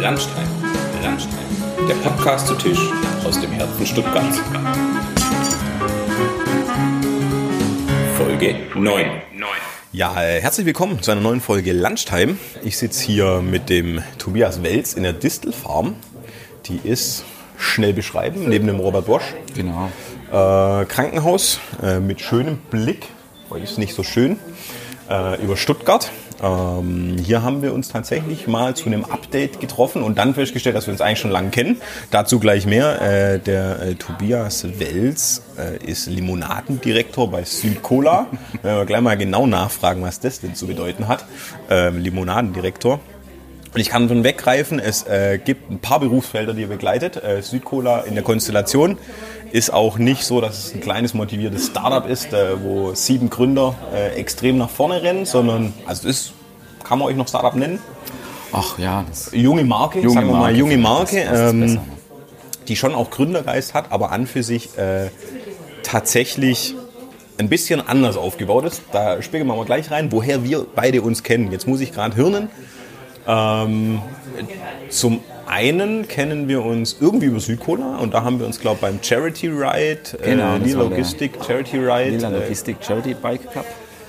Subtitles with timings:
[0.00, 0.46] Landstein,
[1.02, 1.38] Landstein,
[1.88, 2.78] der Podcast zu Tisch
[3.24, 4.38] aus dem Herzen Stuttgarts.
[8.16, 9.06] Folge 9.
[9.90, 12.36] Ja, herzlich willkommen zu einer neuen Folge Lunchtime.
[12.62, 15.96] Ich sitze hier mit dem Tobias Welz in der Distelfarm.
[16.66, 17.24] Die ist
[17.58, 19.34] schnell beschreiben, neben dem Robert Bosch.
[19.56, 19.90] Genau.
[20.30, 23.06] Äh, Krankenhaus äh, mit schönem Blick,
[23.50, 24.38] heute ist nicht so schön,
[25.10, 26.12] äh, über Stuttgart.
[26.42, 30.86] Ähm, hier haben wir uns tatsächlich mal zu einem Update getroffen und dann festgestellt, dass
[30.86, 31.80] wir uns eigentlich schon lange kennen.
[32.10, 33.00] Dazu gleich mehr.
[33.02, 38.26] Äh, der äh, Tobias Wels äh, ist Limonadendirektor bei Südcola.
[38.62, 41.24] Werden wir gleich mal genau nachfragen, was das denn zu bedeuten hat.
[41.70, 43.00] Ähm, Limonadendirektor.
[43.74, 47.22] Und ich kann schon weggreifen, es äh, gibt ein paar Berufsfelder, die ihr begleitet.
[47.22, 48.96] Äh, Südcola in der Konstellation
[49.52, 53.74] ist auch nicht so, dass es ein kleines motiviertes Startup ist, äh, wo sieben Gründer
[53.94, 56.32] äh, extrem nach vorne rennen, sondern also das
[56.88, 57.78] kann man euch noch Startup nennen.
[58.52, 61.80] Ach ja, das Junge Marke, Junge sagen wir mal Marke, junge Marke, ähm, besser.
[62.66, 65.10] die schon auch Gründergeist hat, aber an für sich äh,
[65.82, 66.74] tatsächlich
[67.38, 68.82] ein bisschen anders aufgebaut ist.
[68.92, 71.52] Da spiegeln wir mal gleich rein, woher wir beide uns kennen.
[71.52, 72.48] Jetzt muss ich gerade hirnen.
[73.26, 74.00] Ähm,
[74.88, 78.80] zum einen kennen wir uns irgendwie über Südcola und da haben wir uns, glaube ich,
[78.80, 83.50] beim Charity Ride, Genau, äh, war der Logistik Charity Ride, Lila äh, Logistik Charity Bike
[83.52, 83.66] Club.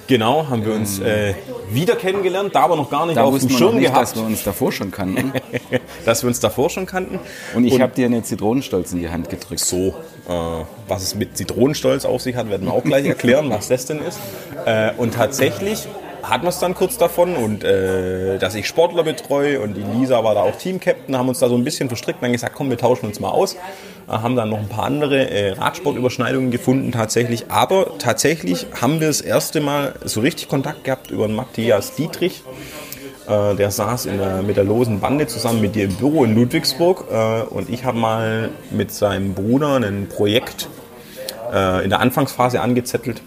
[0.09, 1.35] Genau, haben wir uns äh,
[1.71, 4.23] wieder kennengelernt, da aber noch gar nicht Da auf dem Schirm nicht, gehabt, dass wir
[4.23, 5.31] uns davor schon kannten.
[6.05, 7.19] dass wir uns davor schon kannten.
[7.55, 9.61] Und ich habe dir eine Zitronenstolz in die Hand gedrückt.
[9.61, 9.93] So,
[10.27, 13.85] äh, was es mit Zitronenstolz auf sich hat, werden wir auch gleich erklären, was das
[13.85, 14.19] denn ist.
[14.65, 15.87] Äh, und tatsächlich
[16.23, 20.23] hatten wir es dann kurz davon und äh, dass ich Sportler betreue und die Lisa
[20.23, 22.69] war da auch Teamcaptain, haben uns da so ein bisschen verstrickt und dann gesagt, komm,
[22.69, 23.55] wir tauschen uns mal aus.
[24.07, 29.21] Haben dann noch ein paar andere äh, Radsportüberschneidungen gefunden tatsächlich, aber tatsächlich haben wir das
[29.21, 32.41] erste Mal so richtig Kontakt gehabt über Matthias Dietrich.
[33.27, 37.05] Äh, der saß der, mit der losen Bande zusammen mit dir im Büro in Ludwigsburg
[37.11, 40.67] äh, und ich habe mal mit seinem Bruder ein Projekt
[41.53, 43.21] äh, in der Anfangsphase angezettelt,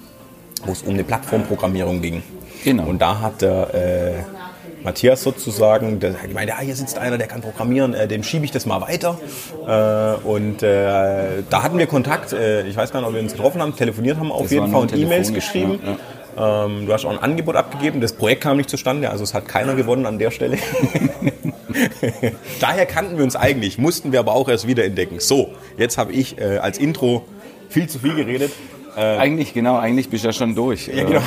[0.64, 2.24] wo es um eine Plattformprogrammierung ging.
[2.64, 2.84] Genau.
[2.84, 7.26] Und da hat der äh, Matthias sozusagen, der hat gemeint, ja, hier sitzt einer, der
[7.28, 9.18] kann programmieren, äh, dem schiebe ich das mal weiter.
[9.66, 13.32] Äh, und äh, da hatten wir Kontakt, äh, ich weiß gar nicht, ob wir uns
[13.32, 15.78] getroffen haben, telefoniert haben auf Das jeden Fall und E-Mails geschrieben.
[15.84, 19.34] ja, Ähm, du hast auch ein Angebot abgegeben, das Projekt kam nicht zustande, also es
[19.34, 20.56] hat keiner gewonnen an der Stelle.
[22.60, 25.20] Daher kannten wir uns eigentlich, mussten wir aber auch erst wieder entdecken.
[25.20, 27.24] So, jetzt habe ich äh, als Intro
[27.68, 28.52] viel zu viel geredet.
[28.96, 30.88] Eigentlich, genau, eigentlich bist du ja schon durch.
[30.88, 31.22] Ja, genau.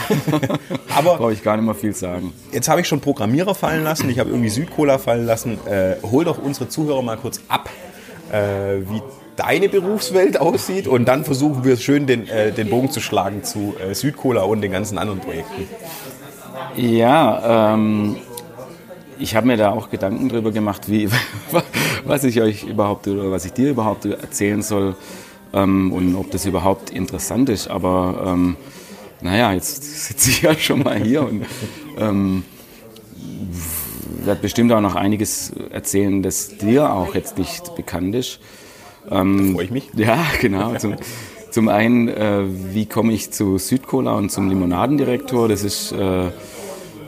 [0.95, 2.33] Aber Brauche ich gar nicht mehr viel sagen.
[2.51, 5.57] Jetzt habe ich schon Programmierer fallen lassen, ich habe irgendwie Südcola fallen lassen.
[5.67, 7.69] Äh, hol doch unsere Zuhörer mal kurz ab,
[8.31, 9.01] äh, wie
[9.35, 13.75] deine Berufswelt aussieht und dann versuchen wir schön den, äh, den Bogen zu schlagen zu
[13.79, 15.67] äh, Südcola und den ganzen anderen Projekten.
[16.77, 18.17] Ja, ähm,
[19.19, 21.09] ich habe mir da auch Gedanken drüber gemacht, wie,
[22.05, 24.95] was ich euch überhaupt oder was ich dir überhaupt erzählen soll
[25.53, 27.67] ähm, und ob das überhaupt interessant ist.
[27.67, 28.55] Aber ähm,
[29.21, 31.45] naja, jetzt sitze ich ja schon mal hier und
[31.97, 32.43] ähm,
[34.25, 38.39] werde bestimmt auch noch einiges erzählen, das dir auch jetzt nicht bekannt ist.
[39.09, 39.89] Ähm, Freue ich mich.
[39.95, 40.75] Ja, genau.
[40.75, 40.95] Zum,
[41.51, 45.47] zum einen, äh, wie komme ich zu Südcola und zum Limonadendirektor?
[45.47, 46.31] Das ist, äh,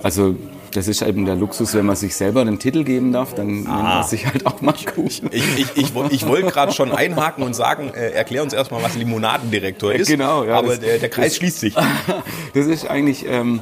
[0.04, 0.36] also,
[0.74, 3.68] das ist eben der Luxus, wenn man sich selber den Titel geben darf, dann nennt
[3.68, 5.22] man sich halt auch mal gut.
[5.32, 8.96] Ich, ich, ich, ich wollte gerade schon einhaken und sagen, äh, erklär uns erstmal, was
[8.96, 10.08] Limonadendirektor ist.
[10.08, 11.76] Genau, ja, aber das- der, der Kreis das- schließt sich.
[12.54, 13.62] Das ist eigentlich, ähm,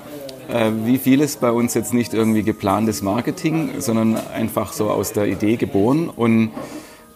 [0.50, 5.26] äh, wie vieles bei uns jetzt nicht irgendwie geplantes Marketing, sondern einfach so aus der
[5.26, 6.52] Idee geboren und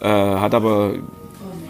[0.02, 0.94] äh, hat aber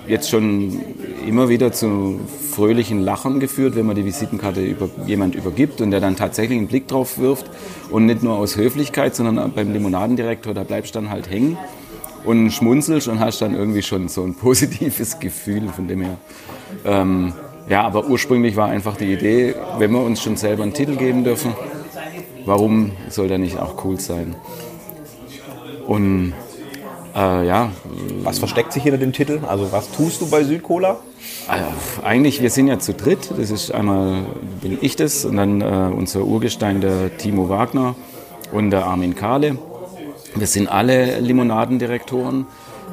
[0.07, 0.79] jetzt schon
[1.29, 2.19] immer wieder zu
[2.51, 6.67] fröhlichen Lachen geführt, wenn man die Visitenkarte über jemand übergibt und der dann tatsächlich einen
[6.67, 7.45] Blick drauf wirft
[7.91, 11.57] und nicht nur aus Höflichkeit, sondern beim Limonadendirektor, da bleibst du dann halt hängen
[12.25, 16.17] und schmunzelst und hast dann irgendwie schon so ein positives Gefühl von dem her.
[16.83, 17.33] Ähm,
[17.69, 21.23] ja, aber ursprünglich war einfach die Idee, wenn wir uns schon selber einen Titel geben
[21.23, 21.53] dürfen,
[22.45, 24.35] warum soll der nicht auch cool sein?
[25.85, 26.33] Und
[27.15, 27.71] äh, ja,
[28.23, 29.41] Was versteckt sich hinter dem Titel?
[29.47, 30.97] Also was tust du bei Südcola?
[31.47, 31.65] also
[32.03, 33.31] eigentlich, wir sind ja zu dritt.
[33.37, 34.25] Das ist einmal
[34.61, 37.95] bin ich das und dann äh, unser Urgestein, der Timo Wagner
[38.51, 39.57] und der Armin Kahle.
[40.35, 42.45] Wir sind alle Limonadendirektoren.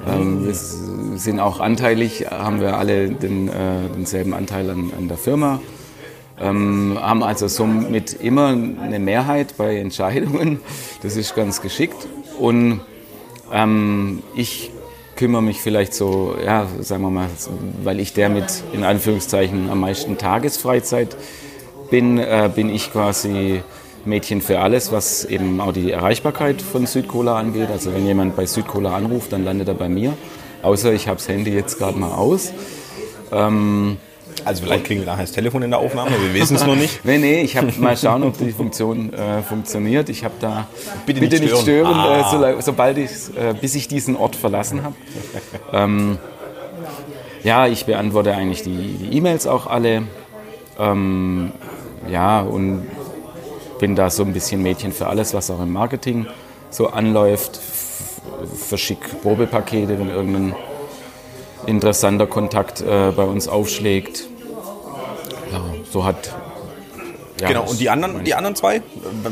[0.09, 3.53] Ähm, wir sind auch anteilig, haben wir alle den, äh,
[3.95, 5.61] denselben Anteil an, an der Firma.
[6.39, 10.61] Ähm, haben also somit immer eine Mehrheit bei Entscheidungen.
[11.03, 12.07] Das ist ganz geschickt.
[12.39, 12.81] Und
[13.53, 14.71] ähm, ich
[15.17, 17.29] kümmere mich vielleicht so, ja, sagen wir mal,
[17.83, 21.17] weil ich der mit in Anführungszeichen am meisten Tagesfreizeit
[21.91, 23.63] bin, äh, bin ich quasi
[24.05, 27.71] Mädchen für alles, was eben auch die Erreichbarkeit von Südcola angeht.
[27.71, 30.17] Also wenn jemand bei Südcola anruft, dann landet er bei mir.
[30.63, 32.53] Außer ich habe das Handy jetzt gerade mal aus.
[33.33, 33.99] Ähm,
[34.47, 37.01] also vielleicht kriegen wir nachher das Telefon in der Aufnahme, wir wissen es noch nicht.
[37.05, 40.09] nee, nee, ich habe mal schauen, ob die Funktion äh, funktioniert.
[40.09, 40.67] Ich habe da
[41.05, 41.93] Bitte bitte nicht nicht stören.
[41.95, 41.95] stören,
[42.35, 42.49] Ah.
[42.51, 44.95] äh, so, sobald ich, äh, bis ich diesen Ort verlassen habe.
[45.73, 46.19] ähm,
[47.45, 50.03] ja, ich beantworte eigentlich die E-Mails auch alle.
[50.79, 51.53] Ähm,
[52.11, 52.87] ja, und
[53.79, 56.27] bin da so ein bisschen Mädchen für alles, was auch im Marketing
[56.71, 57.61] so anläuft.
[58.69, 60.55] Verschick Probepakete, wenn irgendein
[61.67, 64.29] interessanter Kontakt äh, bei uns aufschlägt.
[65.57, 66.35] Ja, so hat.
[67.41, 68.83] ja, genau, und die anderen, die anderen zwei,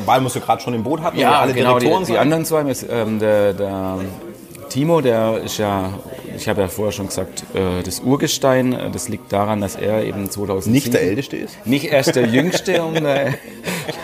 [0.07, 2.19] weil wir sie gerade schon im Boot hatten, ja, alle genau, die, Direktoren die sind.
[2.19, 3.99] anderen zwei, mit, ähm, der, der
[4.69, 5.93] Timo, der ist ja,
[6.37, 10.05] ich habe ja vorher schon gesagt, äh, das Urgestein, äh, das liegt daran, dass er
[10.05, 10.73] eben 2007...
[10.73, 11.65] Nicht der Älteste ist?
[11.65, 13.27] Nicht erst der Jüngste, um da,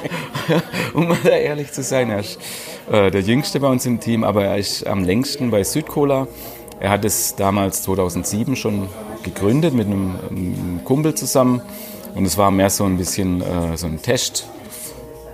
[0.94, 2.10] um mal da ehrlich zu sein.
[2.10, 2.38] Er ist
[2.90, 6.28] äh, der Jüngste bei uns im Team, aber er ist am längsten bei Südcola.
[6.78, 8.88] Er hat es damals 2007 schon
[9.22, 11.62] gegründet mit einem, einem Kumpel zusammen.
[12.14, 14.46] Und es war mehr so ein bisschen äh, so ein Test.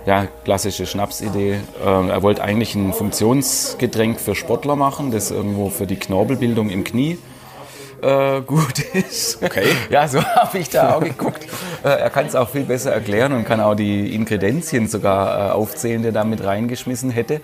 [0.05, 1.59] Ja, klassische Schnapsidee.
[1.85, 6.83] Ähm, er wollte eigentlich ein Funktionsgetränk für Sportler machen, das irgendwo für die Knorpelbildung im
[6.83, 7.17] Knie
[8.01, 9.41] äh, gut ist.
[9.43, 9.65] Okay.
[9.89, 11.45] Ja, so habe ich da auch geguckt.
[11.83, 15.51] Äh, er kann es auch viel besser erklären und kann auch die Ingredienzien sogar äh,
[15.51, 17.41] aufzählen, die er da mit reingeschmissen hätte.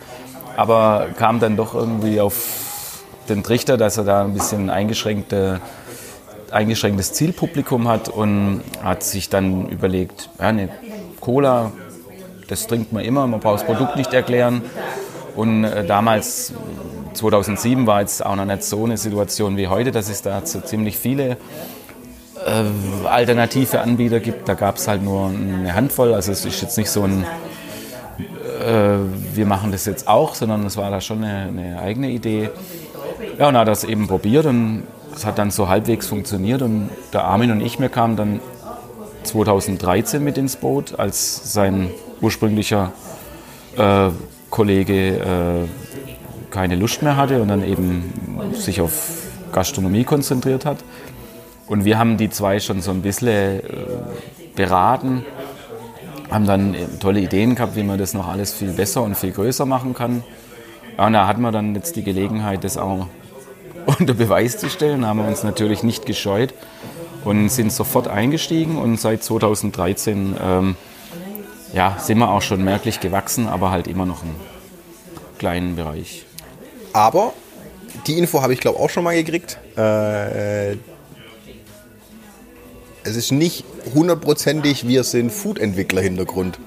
[0.56, 5.62] Aber kam dann doch irgendwie auf den Trichter, dass er da ein bisschen eingeschränkte,
[6.54, 10.70] eingeschränktes Zielpublikum hat und hat sich dann überlegt, ja, eine
[11.20, 11.72] Cola,
[12.48, 14.62] das trinkt man immer, man braucht das Produkt nicht erklären.
[15.36, 16.54] Und äh, damals,
[17.14, 20.98] 2007, war jetzt auch noch nicht so eine Situation wie heute, dass es da ziemlich
[20.98, 21.38] viele
[22.46, 24.48] äh, alternative Anbieter gibt.
[24.48, 26.14] Da gab es halt nur eine Handvoll.
[26.14, 27.24] Also es ist jetzt nicht so ein,
[28.66, 28.98] äh,
[29.34, 32.50] wir machen das jetzt auch, sondern es war da schon eine, eine eigene Idee.
[33.40, 34.84] Ja, und hat das eben probiert und
[35.16, 36.62] es hat dann so halbwegs funktioniert.
[36.62, 38.40] Und der Armin und ich, wir kamen dann
[39.24, 41.90] 2013 mit ins Boot, als sein
[42.22, 42.92] ursprünglicher
[43.78, 44.10] äh,
[44.50, 50.78] Kollege äh, keine Lust mehr hatte und dann eben sich auf Gastronomie konzentriert hat.
[51.68, 53.62] Und wir haben die zwei schon so ein bisschen äh,
[54.56, 55.26] beraten,
[56.30, 59.32] haben dann äh, tolle Ideen gehabt, wie man das noch alles viel besser und viel
[59.32, 60.24] größer machen kann.
[60.98, 63.08] Ja, und da hatten wir dann jetzt die Gelegenheit, das auch
[63.86, 66.54] unter Beweis zu stellen, haben wir uns natürlich nicht gescheut
[67.24, 70.76] und sind sofort eingestiegen und seit 2013 ähm,
[71.74, 74.36] ja, sind wir auch schon merklich gewachsen, aber halt immer noch im
[75.40, 76.26] kleinen Bereich.
[76.94, 77.34] Aber
[78.08, 79.58] die Info habe ich glaube auch schon mal gekriegt.
[79.76, 80.74] Äh,
[83.06, 86.58] es ist nicht hundertprozentig, wir sind Food-Entwickler-Hintergrund.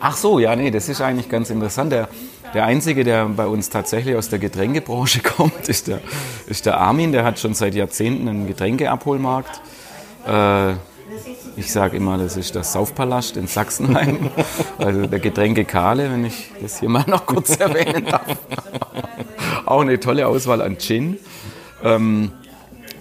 [0.00, 1.92] Ach so, ja, nee, das ist eigentlich ganz interessant.
[1.92, 2.08] Der,
[2.54, 6.00] der Einzige, der bei uns tatsächlich aus der Getränkebranche kommt, ist der,
[6.46, 7.12] ist der Armin.
[7.12, 9.60] Der hat schon seit Jahrzehnten einen Getränkeabholmarkt.
[10.26, 10.72] Äh,
[11.56, 14.30] ich sage immer, das ist der Saufpalast in Sachsenheim.
[14.78, 18.36] Also der Getränke Kahle, wenn ich das hier mal noch kurz erwähnen darf.
[19.64, 21.18] Auch eine tolle Auswahl an Gin.
[21.84, 22.32] Ähm,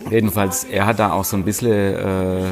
[0.09, 2.51] jedenfalls, er hat da auch so ein bisschen äh,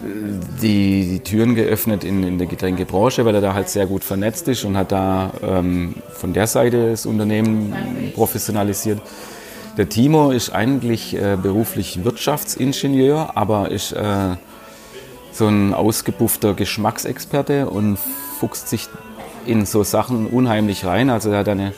[0.00, 4.48] die, die Türen geöffnet in, in der Getränkebranche, weil er da halt sehr gut vernetzt
[4.48, 7.74] ist und hat da ähm, von der Seite das Unternehmen
[8.14, 9.00] professionalisiert.
[9.76, 14.36] Der Timo ist eigentlich äh, beruflich Wirtschaftsingenieur, aber ist äh,
[15.32, 17.98] so ein ausgebuffter Geschmacksexperte und
[18.38, 18.88] fuchst sich
[19.46, 21.10] in so Sachen unheimlich rein.
[21.10, 21.72] Also er hat eine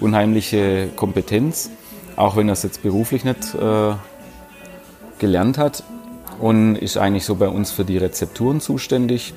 [0.00, 1.70] unheimliche Kompetenz,
[2.16, 3.94] auch wenn er es jetzt beruflich nicht äh,
[5.18, 5.84] gelernt hat
[6.44, 9.32] und ist eigentlich so bei uns für die Rezepturen zuständig.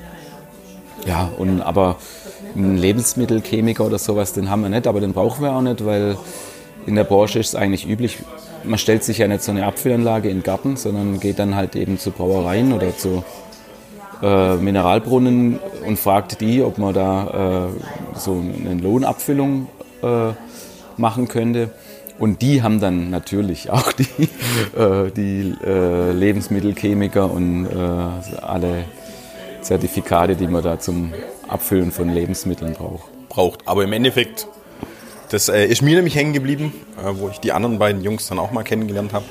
[1.06, 1.96] Ja, und aber
[2.54, 6.18] einen Lebensmittelchemiker oder sowas, den haben wir nicht, aber den brauchen wir auch nicht, weil
[6.84, 8.18] in der Branche ist es eigentlich üblich,
[8.62, 11.76] man stellt sich ja nicht so eine Abfüllanlage in den Garten, sondern geht dann halt
[11.76, 13.24] eben zu Brauereien oder zu
[14.22, 19.68] äh, Mineralbrunnen und fragt die, ob man da äh, so eine Lohnabfüllung
[20.02, 20.32] äh,
[20.98, 21.70] machen könnte.
[22.18, 24.28] Und die haben dann natürlich auch die,
[24.76, 28.84] äh, die äh, Lebensmittelchemiker und äh, alle
[29.62, 31.12] Zertifikate, die man da zum
[31.46, 33.08] Abfüllen von Lebensmitteln braucht.
[33.28, 33.60] braucht.
[33.66, 34.48] Aber im Endeffekt,
[35.30, 38.38] das äh, ist mir nämlich hängen geblieben, äh, wo ich die anderen beiden Jungs dann
[38.38, 39.24] auch mal kennengelernt habe,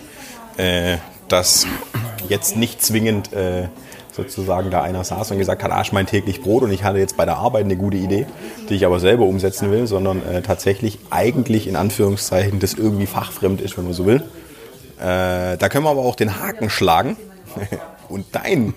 [0.57, 1.67] äh, dass
[2.29, 3.29] jetzt nicht zwingend
[4.17, 6.97] sozusagen da einer saß und gesagt hat, ah, ist mein täglich Brot und ich hatte
[6.97, 8.25] jetzt bei der Arbeit eine gute Idee,
[8.67, 13.61] die ich aber selber umsetzen will, sondern äh, tatsächlich eigentlich in Anführungszeichen das irgendwie fachfremd
[13.61, 14.23] ist, wenn man so will.
[14.99, 17.15] Äh, da können wir aber auch den Haken schlagen.
[18.09, 18.73] Und dein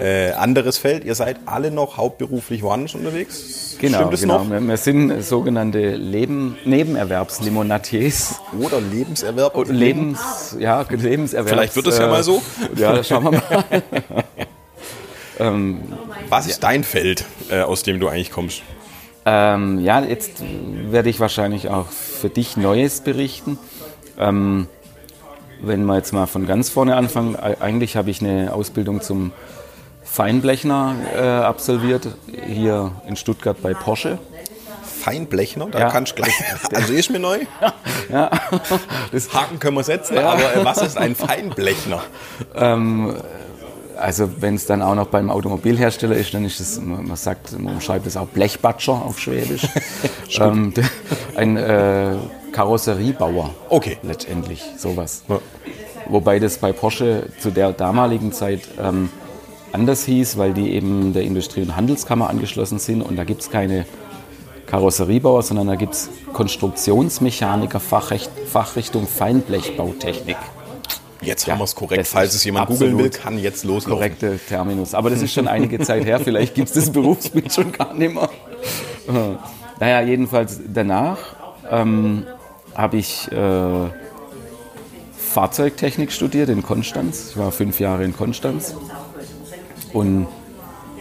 [0.00, 3.76] äh, anderes Feld, ihr seid alle noch hauptberuflich woanders unterwegs?
[3.78, 4.44] Genau, Stimmt das genau.
[4.44, 4.60] noch?
[4.60, 8.40] Wir, sind sogenannte Leben, Nebenerwerbslimonatiers.
[8.58, 9.68] Oder Lebenserwerb?
[9.68, 11.50] Lebens, ja, Lebenserwerbs.
[11.50, 12.42] Vielleicht wird es ja mal so.
[12.76, 13.64] Ja, das schauen wir mal.
[16.28, 18.62] Was ist dein Feld, äh, aus dem du eigentlich kommst?
[19.26, 20.42] Ähm, ja, jetzt
[20.90, 23.58] werde ich wahrscheinlich auch für dich Neues berichten.
[24.18, 24.68] Ähm,
[25.62, 29.32] wenn wir jetzt mal von ganz vorne anfangen, e- eigentlich habe ich eine Ausbildung zum
[30.04, 32.06] Feinblechner äh, absolviert,
[32.46, 34.18] hier in Stuttgart bei Porsche.
[35.00, 35.90] Feinblechner, da Ja.
[35.90, 36.34] kannst du gleich.
[36.74, 37.38] Also ist mir neu.
[38.12, 38.30] Ja,
[39.12, 42.02] das, Haken können wir setzen, aber äh, was ist ein Feinblechner?
[43.96, 47.80] Also wenn es dann auch noch beim Automobilhersteller ist, dann ist es, man sagt, man
[47.80, 49.66] schreibt es auch Blechbatscher auf Schwäbisch.
[50.38, 50.72] ähm,
[51.36, 52.16] ein äh,
[52.52, 53.50] Karosseriebauer.
[53.68, 53.98] Okay.
[54.02, 55.24] Letztendlich, sowas.
[55.28, 55.40] Ja.
[56.08, 59.08] Wobei das bei Porsche zu der damaligen Zeit ähm,
[59.72, 63.50] anders hieß, weil die eben der Industrie- und Handelskammer angeschlossen sind und da gibt es
[63.50, 63.86] keine
[64.66, 70.36] Karosseriebauer, sondern da gibt es Konstruktionsmechaniker, Fachrichtung Feinblechbautechnik.
[71.24, 72.06] Jetzt haben wir es korrekt.
[72.06, 73.98] Falls es jemand googeln will, kann jetzt loslaufen.
[73.98, 74.94] Korrekte Terminus.
[74.94, 78.12] Aber das ist schon einige Zeit her, vielleicht gibt es das Berufsbild schon gar nicht
[78.14, 78.28] mehr.
[79.08, 79.36] Äh,
[79.80, 81.18] Naja, jedenfalls danach
[81.70, 82.24] ähm,
[82.74, 83.88] habe ich äh,
[85.16, 87.30] Fahrzeugtechnik studiert in Konstanz.
[87.30, 88.74] Ich war fünf Jahre in Konstanz.
[89.92, 90.26] Und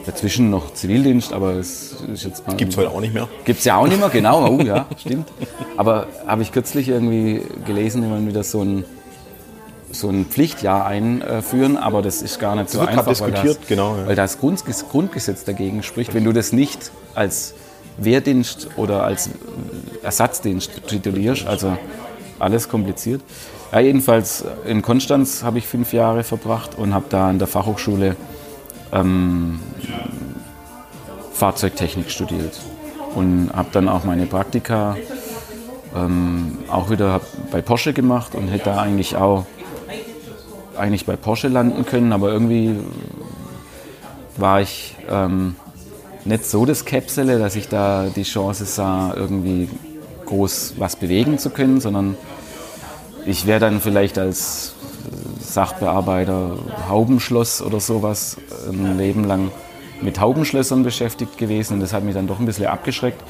[0.06, 2.56] dazwischen noch Zivildienst, aber es ist jetzt mal.
[2.56, 3.28] Gibt es heute auch nicht mehr.
[3.46, 4.48] Gibt es ja auch nicht mehr, genau.
[4.48, 5.30] Oh ja, stimmt.
[5.78, 8.86] Aber habe ich kürzlich irgendwie gelesen, wie man wieder so ein,
[9.94, 13.96] so ein Pflichtjahr einführen, aber das ist gar nicht so wird einfach, weil das, genau,
[13.96, 14.08] ja.
[14.08, 16.14] weil das Grund, Grundgesetz dagegen spricht.
[16.14, 17.54] Wenn du das nicht als
[17.98, 19.30] Wehrdienst oder als
[20.02, 21.78] Ersatzdienst titulierst, also
[22.40, 23.22] alles kompliziert.
[23.72, 28.16] Ja, jedenfalls in Konstanz habe ich fünf Jahre verbracht und habe da an der Fachhochschule
[31.34, 32.60] Fahrzeugtechnik studiert
[33.16, 34.96] und habe dann auch meine Praktika
[35.96, 37.22] ähm, auch wieder
[37.52, 39.46] bei Porsche gemacht und hätte da eigentlich auch
[40.78, 42.76] eigentlich bei Porsche landen können, aber irgendwie
[44.38, 45.56] war ich ähm,
[46.26, 49.70] nicht so das Käpsele, dass ich da die Chance sah, irgendwie
[50.26, 52.18] groß was bewegen zu können, sondern
[53.26, 54.74] ich wäre dann vielleicht als
[55.40, 56.58] Sachbearbeiter
[56.90, 58.38] Haubenschloss oder sowas
[58.68, 59.52] ein Leben lang
[60.02, 63.22] mit Haubenschlössern beschäftigt gewesen und das hat mich dann doch ein bisschen abgeschreckt.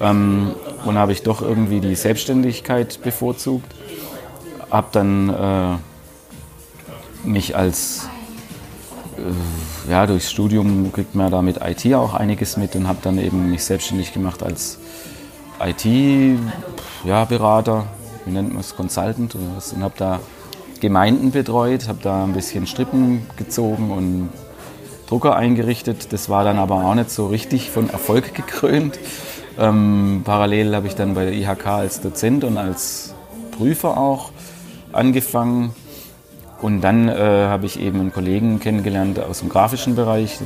[0.00, 3.72] Ähm, und habe ich doch irgendwie die Selbstständigkeit bevorzugt.
[4.70, 5.76] Habe dann äh,
[7.24, 8.08] mich als,
[9.16, 13.18] äh, ja, durchs Studium kriegt man da mit IT auch einiges mit und habe dann
[13.18, 14.78] eben mich selbstständig gemacht als
[15.60, 16.76] IT-Berater,
[18.24, 20.20] wie nennt man es, Consultant oder was, und habe da
[20.80, 24.30] Gemeinden betreut, habe da ein bisschen Strippen gezogen und
[25.06, 26.12] Drucker eingerichtet.
[26.12, 28.98] Das war dann aber auch nicht so richtig von Erfolg gekrönt.
[29.58, 33.14] Ähm, parallel habe ich dann bei der IHK als Dozent und als
[33.52, 34.30] Prüfer auch
[34.92, 35.74] angefangen.
[36.60, 40.38] Und dann äh, habe ich eben einen Kollegen kennengelernt aus dem grafischen Bereich,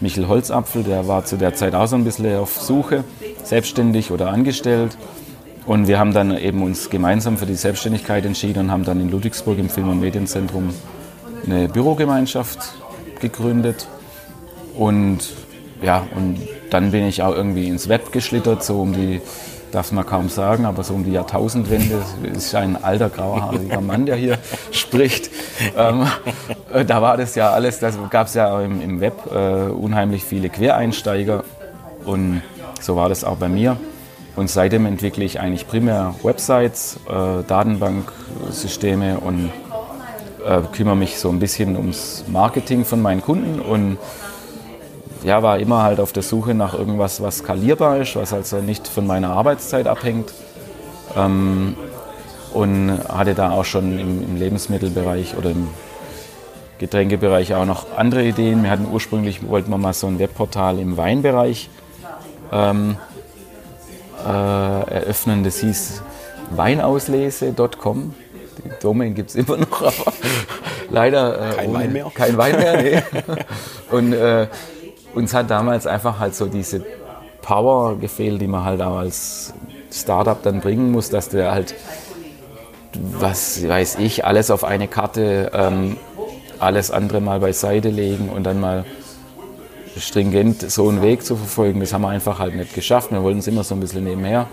[0.00, 3.04] Michel Holzapfel, der war zu der Zeit auch so ein bisschen auf Suche,
[3.42, 4.98] selbstständig oder angestellt.
[5.66, 9.10] Und wir haben dann eben uns gemeinsam für die Selbstständigkeit entschieden und haben dann in
[9.10, 10.74] Ludwigsburg im Film- und Medienzentrum
[11.46, 12.74] eine Bürogemeinschaft
[13.20, 13.88] gegründet.
[14.76, 15.20] Und
[15.82, 16.38] ja, und
[16.70, 19.22] dann bin ich auch irgendwie ins Web geschlittert, so um die,
[19.74, 22.02] darf man kaum sagen, aber so um die Jahrtausendwende.
[22.32, 24.38] Ist ein alter, grauhaariger Mann, der hier
[24.70, 25.30] spricht.
[25.76, 26.06] Ähm,
[26.72, 30.24] äh, da war das ja alles, da gab es ja im, im Web äh, unheimlich
[30.24, 31.44] viele Quereinsteiger.
[32.04, 32.42] Und
[32.80, 33.76] so war das auch bei mir.
[34.36, 39.50] Und seitdem entwickle ich eigentlich primär Websites, äh, Datenbanksysteme und
[40.46, 43.98] äh, kümmere mich so ein bisschen ums Marketing von meinen Kunden und
[45.24, 48.86] ja, war immer halt auf der Suche nach irgendwas, was skalierbar ist, was also nicht
[48.86, 50.32] von meiner Arbeitszeit abhängt.
[51.16, 51.76] Ähm,
[52.52, 55.66] und hatte da auch schon im, im Lebensmittelbereich oder im
[56.78, 58.62] Getränkebereich auch noch andere Ideen.
[58.62, 61.68] Wir hatten ursprünglich, wollten wir mal so ein Webportal im Weinbereich
[62.52, 62.96] ähm,
[64.24, 65.42] äh, eröffnen.
[65.42, 66.02] Das hieß
[66.50, 68.14] weinauslese.com.
[68.64, 70.12] Die Domain gibt es immer noch, aber
[70.90, 72.12] leider äh, Kein ohne- Wein mehr?
[72.14, 73.02] Kein Wein mehr, nee.
[73.90, 74.46] Und äh,
[75.14, 76.84] uns hat damals einfach halt so diese
[77.42, 79.52] Power gefehlt, die man halt auch als
[79.92, 81.74] Startup dann bringen muss, dass du halt,
[82.94, 85.96] was weiß ich, alles auf eine Karte, ähm,
[86.58, 88.84] alles andere mal beiseite legen und dann mal
[89.96, 93.12] stringent so einen Weg zu verfolgen, das haben wir einfach halt nicht geschafft.
[93.12, 94.48] Wir wollten es immer so ein bisschen nebenher,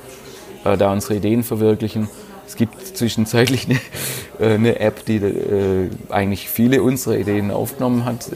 [0.66, 2.10] äh, da unsere Ideen verwirklichen.
[2.46, 3.80] Es gibt zwischenzeitlich eine
[4.40, 8.30] äh, eine App, die äh, eigentlich viele unserer Ideen aufgenommen hat.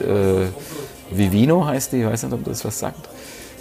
[1.10, 3.08] Vivino heißt die, ich weiß nicht, ob das was sagt.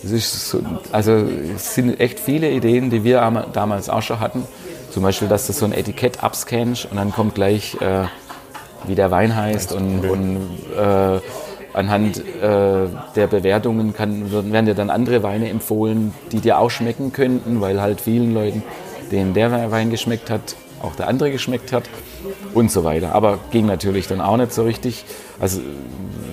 [0.01, 0.59] Das ist so,
[0.91, 1.13] also
[1.55, 4.43] es sind echt viele Ideen, die wir damals auch schon hatten.
[4.91, 8.05] Zum Beispiel, dass du so ein Etikett abscannst und dann kommt gleich, äh,
[8.85, 11.19] wie der Wein heißt und, und äh,
[11.73, 17.11] anhand äh, der Bewertungen kann, werden dir dann andere Weine empfohlen, die dir auch schmecken
[17.11, 18.63] könnten, weil halt vielen Leuten,
[19.11, 21.83] denen der Wein geschmeckt hat, auch der andere geschmeckt hat
[22.53, 23.13] und so weiter.
[23.13, 25.03] Aber ging natürlich dann auch nicht so richtig.
[25.39, 25.61] Also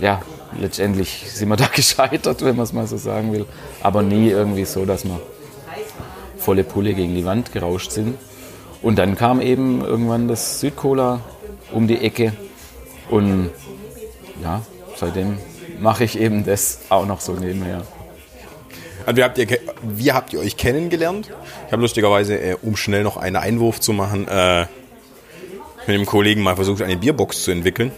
[0.01, 0.21] ja,
[0.59, 3.47] letztendlich sind wir da gescheitert, wenn man es mal so sagen will.
[3.83, 5.21] Aber nie irgendwie so, dass wir
[6.39, 8.19] volle Pulle gegen die Wand gerauscht sind.
[8.83, 11.21] Und dann kam eben irgendwann das Südcola
[11.73, 12.33] um die Ecke.
[13.11, 13.51] Und
[14.43, 14.63] ja,
[14.97, 15.39] seitdem
[15.81, 17.83] mache ich eben das auch noch so nebenher.
[19.07, 19.47] Und wie habt ihr,
[19.83, 21.31] wie habt ihr euch kennengelernt?
[21.67, 24.67] Ich habe lustigerweise, äh, um schnell noch einen Einwurf zu machen, äh,
[25.87, 27.91] mit einem Kollegen mal versucht, eine Bierbox zu entwickeln.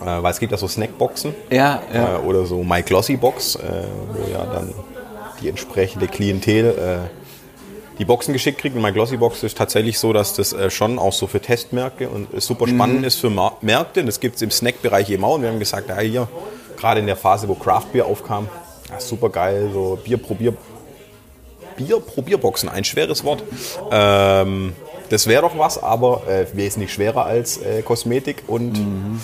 [0.00, 2.16] Äh, weil es gibt ja so Snackboxen ja, ja.
[2.16, 3.60] Äh, oder so My Glossy Box, äh,
[4.12, 4.72] wo ja dann
[5.40, 7.10] die entsprechende Klientel
[7.98, 8.74] die Boxen geschickt kriegt.
[8.74, 12.40] Und My Glossy Box ist tatsächlich so, dass das schon auch so für Testmärkte und
[12.40, 13.04] super spannend mhm.
[13.04, 14.00] ist für Märkte.
[14.00, 15.34] Und das gibt es im Snackbereich eben auch.
[15.34, 16.28] Und wir haben gesagt, ja, hier,
[16.78, 18.48] gerade in der Phase, wo Craft Beer aufkam,
[18.90, 20.54] ja, super geil, so Bier probier
[21.76, 23.42] Bier Probierboxen, ein schweres Wort.
[23.90, 24.72] Ähm,
[25.10, 29.20] das wäre doch was, aber äh, wesentlich schwerer als äh, Kosmetik und mhm.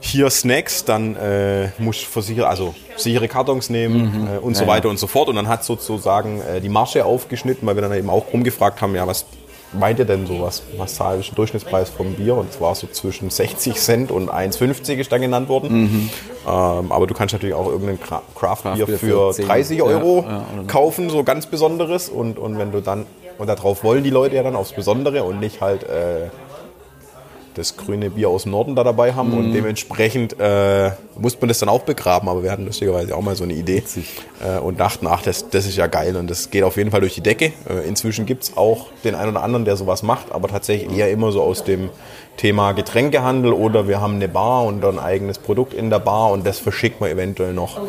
[0.00, 4.28] Hier Snacks, dann äh, muss versichern, also sichere Kartons nehmen mhm.
[4.28, 4.90] äh, und ja, so weiter ja.
[4.90, 5.28] und so fort.
[5.28, 8.94] Und dann hat sozusagen äh, die Masche aufgeschnitten, weil wir dann eben auch rumgefragt haben,
[8.94, 9.26] ja, was
[9.72, 12.36] meint ihr denn so, was, was zahlt ein Durchschnittspreis vom Bier?
[12.36, 15.82] Und zwar so zwischen 60 Cent und 1,50 ist dann genannt worden.
[15.82, 16.10] Mhm.
[16.46, 17.98] Ähm, aber du kannst natürlich auch irgendein
[18.34, 22.08] Craft-Bier für 30 Euro ja, ja, kaufen, so ganz Besonderes.
[22.08, 25.40] Und, und wenn du dann, und darauf wollen die Leute ja dann aufs Besondere und
[25.40, 26.28] nicht halt äh,
[27.54, 29.38] das grüne Bier aus dem Norden da dabei haben mhm.
[29.38, 33.36] und dementsprechend äh, musste man das dann auch begraben, aber wir hatten lustigerweise auch mal
[33.36, 33.82] so eine Idee
[34.42, 37.00] äh, und dachten, ach, das, das ist ja geil und das geht auf jeden Fall
[37.00, 37.52] durch die Decke.
[37.68, 41.10] Äh, inzwischen gibt es auch den einen oder anderen, der sowas macht, aber tatsächlich eher
[41.10, 41.90] immer so aus dem
[42.36, 46.46] Thema Getränkehandel oder wir haben eine Bar und ein eigenes Produkt in der Bar und
[46.46, 47.80] das verschickt man eventuell noch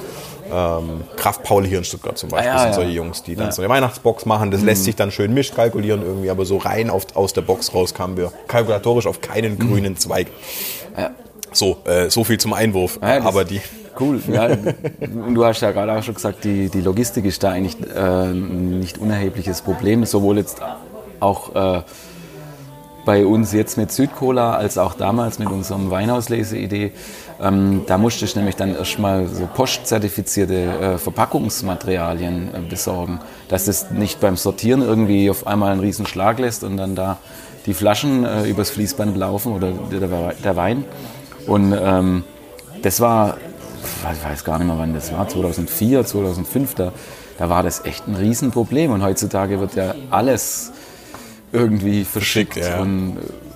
[0.51, 3.47] ähm, Kraft Paul hier in Stuttgart zum Beispiel ah, ja, sind solche Jungs, die dann
[3.47, 3.51] ja.
[3.51, 4.51] so eine Weihnachtsbox machen.
[4.51, 4.67] Das mhm.
[4.67, 8.17] lässt sich dann schön mischkalkulieren irgendwie, aber so rein auf, aus der Box raus kamen
[8.17, 9.69] wir kalkulatorisch auf keinen mhm.
[9.69, 10.27] grünen Zweig.
[11.51, 12.99] So, äh, so viel zum Einwurf.
[13.01, 13.62] aber die
[13.99, 14.21] Cool.
[14.31, 14.55] Ja,
[15.35, 18.79] du hast ja gerade auch schon gesagt, die, die Logistik ist da eigentlich äh, ein
[18.79, 20.62] nicht unerhebliches Problem, sowohl jetzt
[21.19, 21.81] auch äh,
[23.05, 26.93] bei uns jetzt mit Südcola als auch damals mit unserem Weinhauslese-Idee.
[27.41, 33.91] Ähm, da musste ich nämlich dann erstmal so postzertifizierte äh, Verpackungsmaterialien äh, besorgen, dass es
[33.91, 37.17] nicht beim Sortieren irgendwie auf einmal einen riesen Schlag lässt und dann da
[37.65, 40.84] die Flaschen äh, übers Fließband laufen oder der, der Wein.
[41.47, 42.23] Und ähm,
[42.82, 43.38] das war,
[44.12, 46.91] ich weiß gar nicht mehr wann das war, 2004, 2005, da,
[47.38, 48.91] da war das echt ein Riesenproblem.
[48.91, 50.71] Und heutzutage wird ja alles
[51.52, 52.58] irgendwie verschickt.
[52.58, 52.82] Ja.
[52.82, 53.48] Und, äh,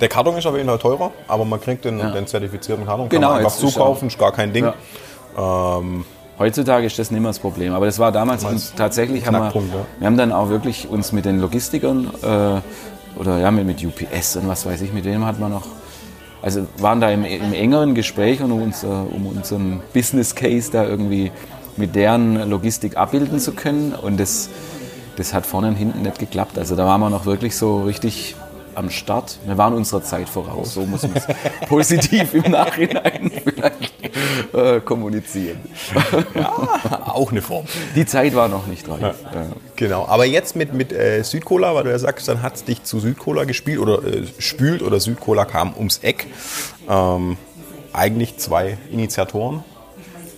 [0.00, 2.10] der Karton ist auf jeden Fall teurer, aber man kriegt den, ja.
[2.10, 3.08] den zertifizierten Karton.
[3.08, 4.64] Genau, kann man einfach zukaufen, ist gar kein Ding.
[5.36, 5.78] Ja.
[5.78, 6.04] Ähm,
[6.38, 9.62] Heutzutage ist das nicht mehr das Problem, aber das war damals uns tatsächlich, haben wir,
[9.98, 14.36] wir haben dann auch wirklich uns mit den Logistikern äh, oder ja, mit, mit UPS
[14.36, 15.66] und was weiß ich, mit wem hat man noch,
[16.40, 20.84] also waren da im, im engeren Gespräch und um, unser, um unseren Business Case da
[20.84, 21.32] irgendwie
[21.76, 24.48] mit deren Logistik abbilden zu können und das
[25.18, 26.58] das hat vorne und hinten nicht geklappt.
[26.58, 28.36] Also da waren wir noch wirklich so richtig
[28.74, 29.38] am Start.
[29.44, 31.26] Wir waren unserer Zeit voraus, so muss man es
[31.68, 35.58] positiv im Nachhinein vielleicht äh, kommunizieren.
[36.34, 36.52] Ja,
[37.06, 37.66] auch eine Form.
[37.94, 39.00] Die Zeit war noch nicht reif.
[39.00, 39.14] Ja.
[39.76, 42.82] Genau, aber jetzt mit, mit äh, Südcola, weil du ja sagst, dann hat es dich
[42.84, 46.26] zu Südcola gespielt oder äh, spült oder Südcola kam ums Eck.
[46.88, 47.36] Ähm,
[47.92, 49.64] eigentlich zwei Initiatoren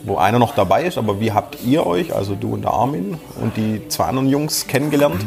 [0.02, 0.98] wo einer noch dabei ist.
[0.98, 4.66] Aber wie habt ihr euch, also du und der Armin und die zwei anderen Jungs
[4.66, 5.24] kennengelernt?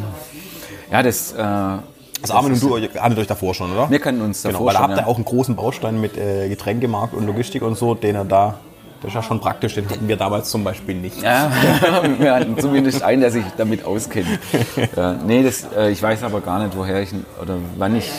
[0.91, 1.33] Ja, das.
[1.33, 1.77] Äh,
[2.23, 3.89] also Armin und du hattet euch davor schon, oder?
[3.89, 4.81] Wir kennen uns davor genau, weil schon.
[4.81, 7.95] Weil da habt ihr auch einen großen Baustein mit äh, Getränkemarkt und Logistik und so,
[7.95, 8.59] den er da
[9.03, 11.21] das ist ja schon praktisch, den hatten wir damals zum Beispiel nicht.
[11.21, 11.51] Ja,
[12.19, 14.39] wir hatten zumindest einen, der sich damit auskennt.
[14.95, 17.09] ja, nee, das, äh, ich weiß aber gar nicht, woher ich
[17.41, 18.09] oder wann ich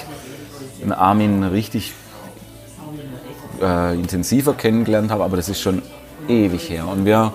[0.82, 1.94] den Armin richtig
[3.62, 5.80] äh, intensiver kennengelernt habe, aber das ist schon
[6.28, 6.86] ewig her.
[6.86, 7.32] Und wir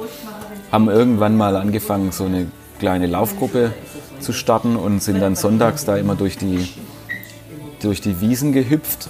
[0.71, 3.73] haben irgendwann mal angefangen, so eine kleine Laufgruppe
[4.19, 6.67] zu starten und sind dann sonntags da immer durch die,
[7.81, 9.09] durch die Wiesen gehüpft.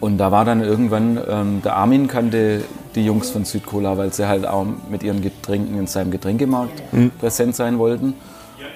[0.00, 2.62] Und da war dann irgendwann, ähm, der Armin kannte
[2.94, 7.10] die Jungs von Südcola, weil sie halt auch mit ihren Getränken in seinem Getränkemarkt mhm.
[7.18, 8.14] präsent sein wollten.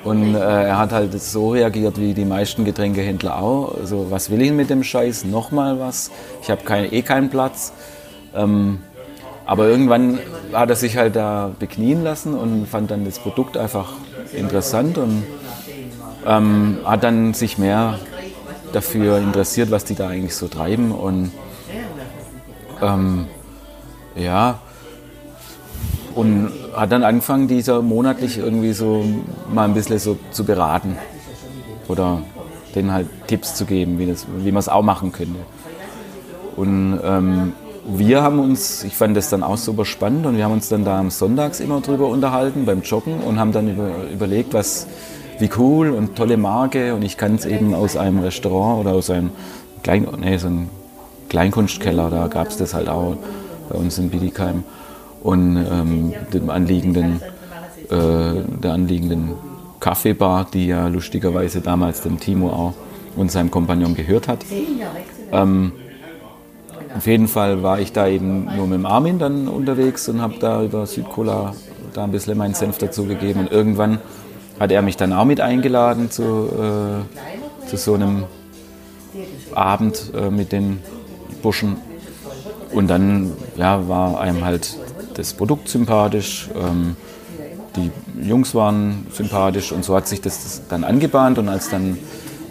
[0.05, 3.77] Und äh, er hat halt so reagiert wie die meisten Getränkehändler auch.
[3.79, 5.24] Also was will ich mit dem Scheiß?
[5.24, 6.11] Nochmal was?
[6.42, 7.72] Ich habe kein, eh keinen Platz.
[8.35, 8.79] Ähm,
[9.44, 10.18] aber irgendwann
[10.53, 13.92] hat er sich halt da beknien lassen und fand dann das Produkt einfach
[14.33, 15.25] interessant und
[16.27, 17.99] ähm, hat dann sich mehr
[18.73, 20.93] dafür interessiert, was die da eigentlich so treiben.
[20.93, 21.33] Und
[22.83, 23.27] ähm,
[24.14, 24.59] ja,
[26.14, 29.05] und hat dann angefangen, dieser monatlich irgendwie so
[29.53, 30.99] mal ein bisschen so zu beraten.
[31.87, 32.23] Oder
[32.75, 34.14] denen halt Tipps zu geben, wie,
[34.45, 35.38] wie man es auch machen könnte.
[36.57, 37.53] Und ähm,
[37.90, 40.85] wir haben uns, ich fand das dann auch super spannend und wir haben uns dann
[40.85, 44.87] da am Sonntags immer drüber unterhalten beim Joggen und haben dann über, überlegt, was,
[45.38, 49.09] wie cool und tolle Marke und ich kann es eben aus einem Restaurant oder aus
[49.09, 49.31] einem
[49.83, 50.68] Klein, nee, so einem
[51.31, 53.16] Kleinkunstkeller, da gab es das halt auch
[53.70, 54.64] bei uns in Bietigheim
[55.22, 57.22] und ähm, dem anliegenden,
[57.90, 59.33] äh, der anliegenden
[59.81, 62.74] Kaffeebar, die ja lustigerweise damals dem Timo auch
[63.16, 64.44] und seinem Kompagnon gehört hat.
[65.33, 65.72] Ähm,
[66.98, 70.34] auf jeden Fall war ich da eben nur mit dem Armin dann unterwegs und habe
[70.40, 71.54] da über Südkola
[71.92, 73.42] da ein bisschen meinen Senf dazugegeben.
[73.42, 74.00] Und irgendwann
[74.58, 78.24] hat er mich dann auch mit eingeladen zu, äh, zu so einem
[79.54, 80.80] Abend äh, mit den
[81.40, 81.76] Burschen.
[82.72, 84.76] Und dann ja, war einem halt
[85.14, 86.96] das Produkt sympathisch, ähm,
[87.76, 87.92] die
[88.28, 91.38] Jungs waren sympathisch und so hat sich das dann angebahnt.
[91.38, 91.96] Und als dann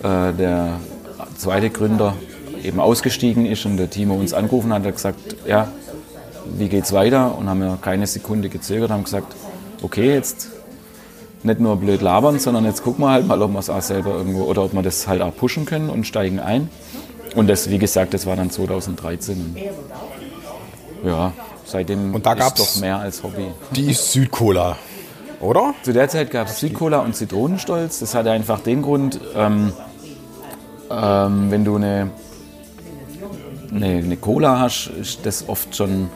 [0.04, 0.80] äh, der
[1.36, 2.14] zweite Gründer
[2.64, 5.70] eben ausgestiegen ist und der Timo uns angerufen hat, hat gesagt, ja,
[6.58, 7.38] wie geht's weiter?
[7.38, 9.36] Und haben wir keine Sekunde gezögert, haben gesagt,
[9.82, 10.50] okay, jetzt
[11.44, 14.12] nicht nur blöd labern, sondern jetzt gucken wir halt mal, ob wir es auch selber
[14.12, 16.70] irgendwo oder ob wir das halt auch pushen können und steigen ein.
[17.36, 19.56] Und das, wie gesagt, das war dann 2013.
[21.06, 21.34] Ja,
[21.66, 23.46] seitdem und da ist gab's doch mehr als Hobby.
[23.72, 24.78] Die Südcola,
[25.40, 25.74] oder?
[25.84, 28.00] Zu der Zeit gab es Südcola und Zitronenstolz.
[28.00, 29.72] Das hatte einfach den Grund, ähm,
[30.90, 32.10] ähm, wenn du eine,
[33.84, 36.10] eine, eine Cola hast, ist das oft schon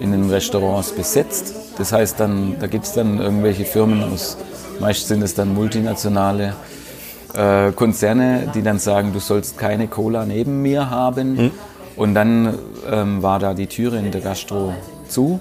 [0.00, 1.54] in den Restaurants besetzt.
[1.78, 4.36] Das heißt, dann, da gibt es dann irgendwelche Firmen aus,
[4.80, 6.54] meist sind es dann multinationale
[7.34, 11.34] äh, Konzerne, die dann sagen, du sollst keine Cola neben mir haben.
[11.34, 11.50] Mhm.
[11.96, 12.58] Und dann
[12.90, 14.74] ähm, war da die Türe in der Gastro
[15.08, 15.40] zu.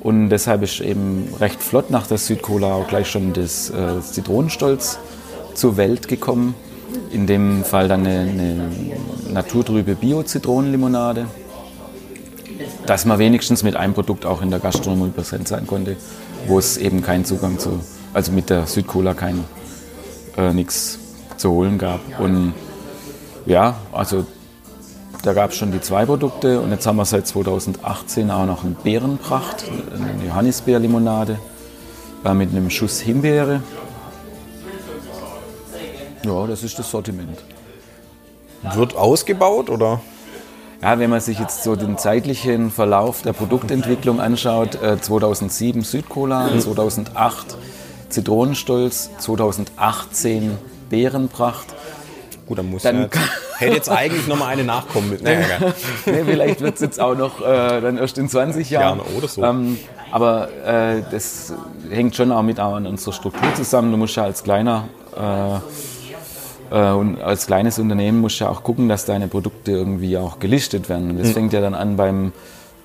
[0.00, 4.12] Und deshalb ist eben recht flott nach der Südcola auch gleich schon das, äh, das
[4.12, 4.98] Zitronenstolz
[5.54, 6.54] zur Welt gekommen.
[7.10, 8.70] In dem Fall dann eine, eine
[9.32, 11.26] naturtrübe Bio-Zitronenlimonade,
[12.86, 15.96] dass man wenigstens mit einem Produkt auch in der Gastronomie präsent sein konnte,
[16.46, 17.80] wo es eben keinen Zugang zu,
[18.12, 19.44] also mit der Südcola kein
[20.36, 20.98] äh, nichts
[21.36, 22.00] zu holen gab.
[22.20, 22.54] Und
[23.46, 24.26] ja, also
[25.22, 28.64] da gab es schon die zwei Produkte und jetzt haben wir seit 2018 auch noch
[28.64, 31.38] eine Beerenpracht, eine Johannisbeerlimonade
[32.24, 33.62] äh, mit einem Schuss Himbeere.
[36.24, 37.38] Ja, das ist das Sortiment.
[38.74, 40.00] Wird ausgebaut oder?
[40.80, 46.48] Ja, wenn man sich jetzt so den zeitlichen Verlauf der Produktentwicklung anschaut, äh, 2007 Südcola,
[46.58, 47.56] 2008
[48.08, 50.58] Zitronenstolz, 2018
[50.90, 51.66] Beerenpracht.
[52.46, 53.08] Gut, dann muss Dann ja
[53.62, 55.22] hätte jetzt eigentlich noch mal eine nachkommen mit.
[55.22, 55.74] Naja, egal.
[56.06, 58.98] nee, vielleicht wird es jetzt auch noch äh, dann erst in 20 Jahren.
[58.98, 59.42] Gerne oder so.
[59.42, 59.78] Ähm,
[60.10, 61.54] aber äh, das
[61.90, 63.90] hängt schon auch mit auch an unserer Struktur zusammen.
[63.90, 65.60] Du musst ja als kleiner äh, äh,
[66.72, 70.88] und als kleines Unternehmen musst du ja auch gucken, dass deine Produkte irgendwie auch gelistet
[70.88, 71.18] werden.
[71.18, 72.32] Das fängt ja dann an beim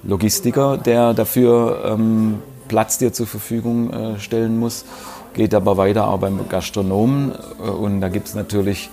[0.04, 4.86] Logistiker, der dafür ähm, Platz dir zur Verfügung äh, stellen muss.
[5.34, 7.32] Geht aber weiter auch beim Gastronomen.
[7.64, 8.90] Äh, und da gibt es natürlich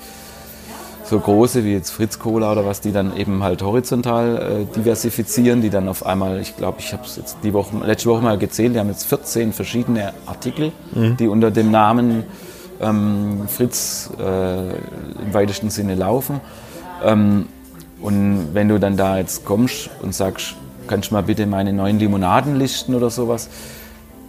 [1.05, 5.61] so große wie jetzt Fritz Cola oder was, die dann eben halt horizontal äh, diversifizieren,
[5.61, 8.39] die dann auf einmal, ich glaube, ich habe es jetzt die Woche, letzte Woche mal
[8.39, 10.73] gezählt, die haben jetzt 14 verschiedene Artikel,
[11.19, 12.25] die unter dem Namen
[12.85, 16.41] ähm, Fritz äh, im weitesten Sinne laufen.
[17.05, 17.47] Ähm,
[18.01, 21.99] und wenn du dann da jetzt kommst und sagst, kannst du mal bitte meine neuen
[21.99, 23.49] Limonaden listen oder sowas,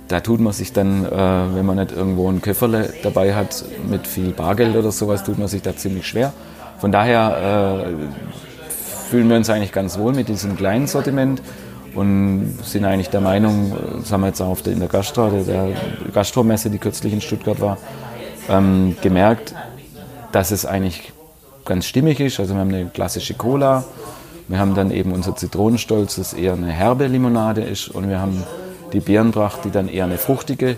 [0.07, 1.09] da tut man sich dann, äh,
[1.55, 5.47] wenn man nicht irgendwo ein Köfferle dabei hat mit viel Bargeld oder sowas, tut man
[5.47, 6.31] sich da ziemlich schwer.
[6.79, 8.69] Von daher äh,
[9.09, 11.41] fühlen wir uns eigentlich ganz wohl mit diesem kleinen Sortiment
[11.95, 15.69] und sind eigentlich der Meinung, das haben wir jetzt auch in der Gastro, der
[16.13, 17.77] Gastromesse, die kürzlich in Stuttgart war,
[18.49, 19.55] ähm, gemerkt,
[20.31, 21.13] dass es eigentlich
[21.65, 22.39] ganz stimmig ist.
[22.39, 23.83] Also wir haben eine klassische Cola,
[24.47, 28.43] wir haben dann eben unser Zitronenstolz, das eher eine herbe Limonade ist und wir haben
[28.93, 30.77] die Beerenpracht, die dann eher eine fruchtige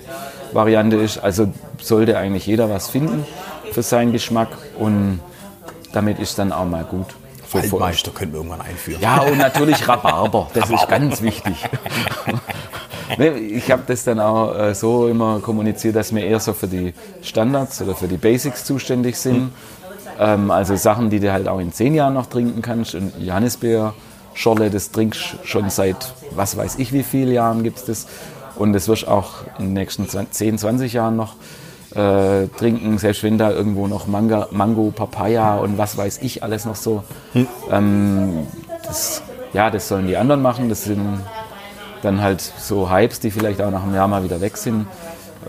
[0.54, 1.18] Variante ist.
[1.18, 1.52] Also
[1.82, 3.26] sollte eigentlich jeder was finden
[3.72, 4.50] für seinen Geschmack
[4.80, 5.20] und
[5.92, 7.08] damit ist dann auch mal gut.
[7.48, 9.02] So Waldmeister können wir irgendwann einführen.
[9.02, 11.54] ja, und natürlich Rhabarber, das ist ganz wichtig.
[13.17, 16.93] ich habe das dann auch äh, so immer kommuniziert, dass wir eher so für die
[17.22, 19.52] Standards oder für die Basics zuständig sind.
[20.20, 20.50] Mhm.
[20.50, 22.96] Also Sachen, die du halt auch in zehn Jahren noch trinken kannst.
[22.96, 23.93] Und Johannisbeer,
[24.34, 28.08] Schorle, das trinkst schon seit was weiß ich wie vielen Jahren gibt es das.
[28.56, 31.36] Und das wirst auch in den nächsten 10, 20 Jahren noch
[31.93, 36.65] äh, trinken, selbst wenn da irgendwo noch Manga, Mango, Papaya und was weiß ich alles
[36.65, 37.04] noch so.
[37.34, 37.48] Hm.
[37.72, 38.48] Ähm,
[38.84, 39.22] das,
[39.54, 40.70] ja, das sollen die anderen machen.
[40.70, 41.20] Das sind
[42.02, 44.88] dann halt so Hypes, die vielleicht auch nach einem Jahr mal wieder weg sind.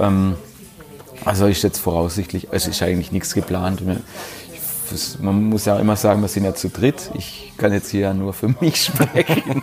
[0.01, 0.35] Ähm,
[1.25, 3.83] also ist jetzt voraussichtlich, es ist eigentlich nichts geplant
[5.21, 7.11] man muss ja immer sagen, wir sind ja zu dritt.
[7.15, 9.63] Ich kann jetzt hier ja nur für mich sprechen.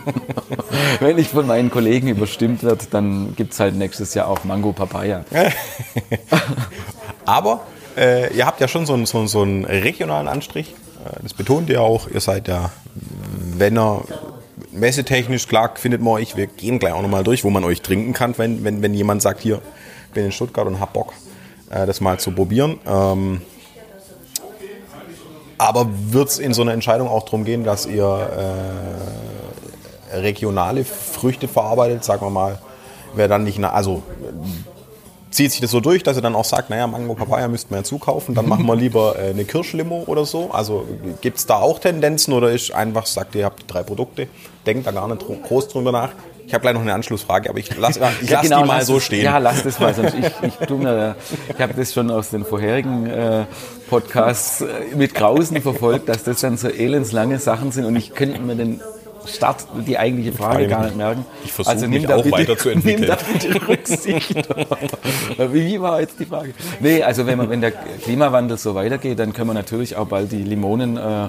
[1.00, 4.72] Wenn ich von meinen Kollegen überstimmt werde, dann gibt es halt nächstes Jahr auch Mango
[4.72, 5.24] Papaya.
[7.24, 7.62] Aber
[7.96, 10.74] äh, ihr habt ja schon so einen, so, so einen regionalen Anstrich.
[11.04, 12.08] Äh, das betont ihr auch.
[12.08, 12.70] Ihr seid ja,
[13.56, 14.02] wenn er
[14.76, 18.12] messetechnisch, klar findet man euch, wir gehen gleich auch nochmal durch, wo man euch trinken
[18.12, 19.60] kann, wenn, wenn, wenn jemand sagt, hier,
[20.08, 21.12] ich bin in Stuttgart und hab Bock,
[21.70, 22.78] äh, das mal zu probieren.
[22.86, 23.42] Ähm,
[25.58, 28.04] aber wird es in so einer Entscheidung auch darum gehen, dass ihr
[30.12, 32.58] äh, regionale Früchte verarbeitet, sagen wir mal,
[33.14, 34.02] wer dann nicht, also
[35.36, 37.78] zieht sich das so durch, dass ihr dann auch sagt, naja, Mango Papaya müssten wir
[37.78, 40.50] ja zukaufen, dann machen wir lieber äh, eine Kirschlimo oder so.
[40.50, 40.86] Also
[41.20, 44.28] gibt es da auch Tendenzen oder ist einfach, sagt ihr, ihr habt drei Produkte,
[44.66, 46.10] denkt da gar nicht groß drüber nach.
[46.46, 49.00] Ich habe gleich noch eine Anschlussfrage, aber ich lasse ich lass genau, die mal so
[49.00, 49.24] stehen.
[49.24, 49.92] Ja, lass das mal.
[49.92, 53.44] Sonst ich ich, ich habe das schon aus den vorherigen äh,
[53.90, 58.40] Podcasts äh, mit Grausen verfolgt, dass das dann so elendslange Sachen sind und ich könnte
[58.40, 58.80] mir den
[59.26, 61.24] Start die eigentliche Frage gar nicht merken.
[61.44, 63.00] Ich versuche also, mich auch bitte, weiterzuentwickeln.
[63.00, 64.48] Nimm da bitte Rücksicht.
[65.52, 66.54] Wie war jetzt die Frage?
[66.80, 70.32] Nee, also wenn, man, wenn der Klimawandel so weitergeht, dann können wir natürlich auch bald
[70.32, 71.28] die Limonen äh,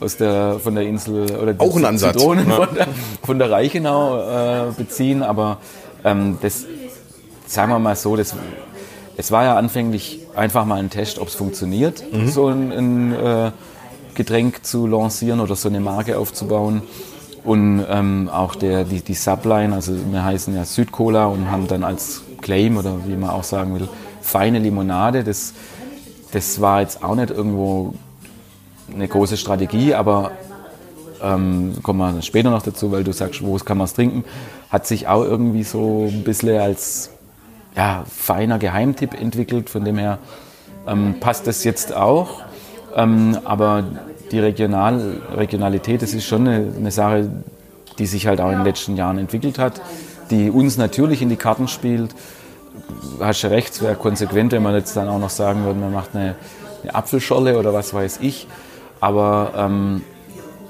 [0.00, 2.16] aus der, von der Insel oder auch ein Ansatz.
[2.16, 2.56] Zitronen ja.
[2.56, 2.88] von, der,
[3.22, 5.22] von der Reichenau äh, beziehen.
[5.22, 5.58] Aber
[6.04, 6.64] ähm, das,
[7.46, 8.34] sagen wir mal so, das,
[9.16, 12.28] es war ja anfänglich einfach mal ein Test, ob es funktioniert, mhm.
[12.28, 13.50] so ein, ein äh,
[14.14, 16.82] Getränk zu lancieren oder so eine Marke aufzubauen.
[17.44, 21.84] Und ähm, auch der, die, die Subline, also wir heißen ja Südcola und haben dann
[21.84, 23.88] als Claim oder wie man auch sagen will,
[24.20, 25.24] feine Limonade.
[25.24, 25.54] Das,
[26.32, 27.94] das war jetzt auch nicht irgendwo
[28.92, 30.32] eine große Strategie, aber
[31.22, 34.24] ähm, kommen wir später noch dazu, weil du sagst, wo kann man es trinken,
[34.70, 37.10] hat sich auch irgendwie so ein bisschen als
[37.76, 39.70] ja, feiner Geheimtipp entwickelt.
[39.70, 40.18] Von dem her
[40.86, 42.42] ähm, passt das jetzt auch.
[42.94, 43.84] Ähm, aber
[44.30, 47.30] die Regional Regionalität, das ist schon eine, eine, Sache,
[47.98, 49.80] die sich halt auch in den letzten Jahren entwickelt hat,
[50.30, 52.14] die uns natürlich in die Karten spielt.
[53.20, 55.92] Hast du recht, es wäre konsequent, wenn man jetzt dann auch noch sagen würde, man
[55.92, 56.36] macht eine,
[56.82, 58.46] eine Apfelscholle oder was weiß ich.
[59.00, 60.02] Aber ähm,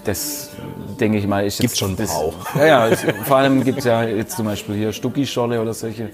[0.04, 0.50] das
[0.98, 2.34] denke ich mal ist Gibt schon das, auch.
[2.56, 6.10] Ja, ja, vor allem gibt es ja jetzt zum Beispiel hier Stucki-Scholle oder solche.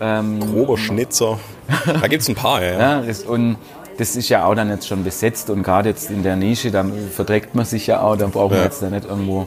[0.00, 1.38] Ähm, Grober Schnitzer.
[1.86, 2.78] Da gibt es ein paar, ja.
[2.78, 3.56] ja das, und
[3.98, 6.84] das ist ja auch dann jetzt schon besetzt und gerade jetzt in der Nische, da
[7.12, 8.58] verdreckt man sich ja auch, da brauchen ja.
[8.58, 9.46] wir jetzt da nicht irgendwo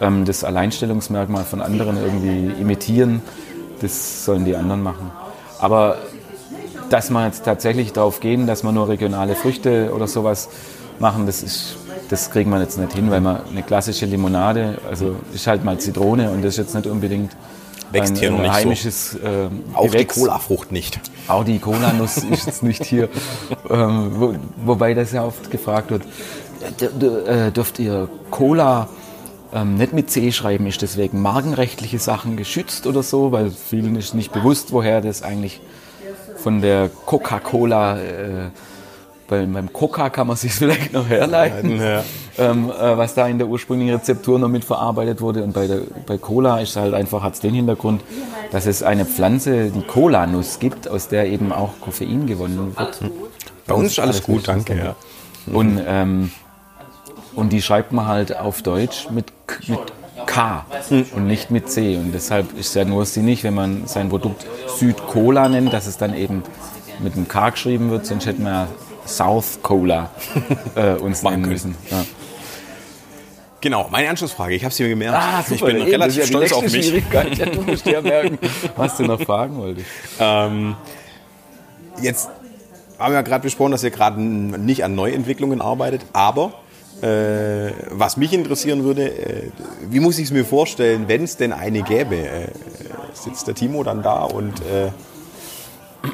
[0.00, 3.22] ähm, das Alleinstellungsmerkmal von anderen irgendwie imitieren.
[3.80, 5.10] Das sollen die anderen machen.
[5.60, 5.98] Aber
[6.90, 10.48] dass man jetzt tatsächlich darauf gehen, dass man nur regionale Früchte oder sowas
[10.98, 11.76] machen, das ist
[12.08, 15.78] das kriegen wir jetzt nicht hin, weil man eine klassische Limonade, also ist halt mal
[15.78, 17.32] Zitrone und das ist jetzt nicht unbedingt
[17.92, 19.18] Wächst ein, hier noch nicht heimisches so.
[19.18, 20.14] äh, Auch Gewächs.
[20.14, 21.00] die Cola-Frucht nicht.
[21.26, 23.08] Auch die Cola-Nuss ist jetzt nicht hier.
[23.70, 26.02] Ähm, wo, wobei das ja oft gefragt wird,
[26.80, 28.88] äh, dürft ihr Cola
[29.52, 34.14] ähm, nicht mit C schreiben, ist deswegen markenrechtliche Sachen geschützt oder so, weil vielen ist
[34.14, 35.60] nicht bewusst, woher das eigentlich
[36.36, 38.50] von der Coca-Cola äh,
[39.28, 42.02] beim, beim Coca kann man sich vielleicht noch herleiten, ja.
[42.38, 45.44] ähm, äh, was da in der ursprünglichen Rezeptur noch mit verarbeitet wurde.
[45.44, 48.02] Und bei, der, bei Cola ist halt einfach, hat es den Hintergrund,
[48.50, 53.00] dass es eine Pflanze, die Cola-Nuss gibt, aus der eben auch Koffein gewonnen wird.
[53.66, 54.76] Bei uns ist alles, alles gut, danke.
[54.76, 54.96] Ja.
[55.52, 56.32] Und, ähm,
[57.34, 59.32] und die schreibt man halt auf Deutsch mit,
[59.68, 59.78] mit
[60.26, 60.64] K
[61.14, 61.96] und nicht mit C.
[61.96, 64.46] Und deshalb ist es ja nur sinnig, wenn man sein Produkt
[64.78, 66.42] Südcola nennt, dass es dann eben
[67.00, 68.68] mit einem K geschrieben wird, sonst hätten wir ja
[69.08, 70.10] South Cola
[70.74, 71.74] äh, uns nennen müssen.
[71.90, 72.04] Ja.
[73.60, 74.54] Genau, meine Anschlussfrage.
[74.54, 75.18] Ich habe sie mir gemerkt.
[75.18, 77.02] Ah, super, ich bin eben, relativ ja stolz auf mich.
[77.12, 78.38] Ja, du musst ja merken,
[78.76, 79.86] was du noch fragen wolltest.
[80.20, 80.76] Ähm,
[82.00, 82.28] jetzt
[82.98, 86.52] haben wir ja gerade besprochen, dass ihr gerade nicht an Neuentwicklungen arbeitet, aber
[87.02, 89.50] äh, was mich interessieren würde, äh,
[89.88, 92.16] wie muss ich es mir vorstellen, wenn es denn eine gäbe?
[92.16, 92.48] Äh,
[93.12, 94.90] sitzt der Timo dann da und äh,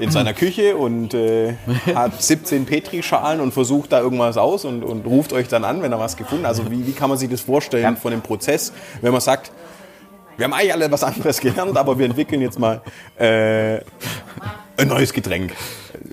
[0.01, 1.55] in seiner Küche und äh,
[1.95, 5.93] hat 17 Petrischalen und versucht da irgendwas aus und, und, ruft euch dann an, wenn
[5.93, 6.51] er was gefunden hat.
[6.51, 9.53] Also wie, wie kann man sich das vorstellen von dem Prozess, wenn man sagt,
[10.37, 12.83] Wir haben eigentlich alle was anderes gelernt, aber wir entwickeln jetzt mal
[13.19, 13.77] äh,
[14.77, 15.53] ein neues Getränk.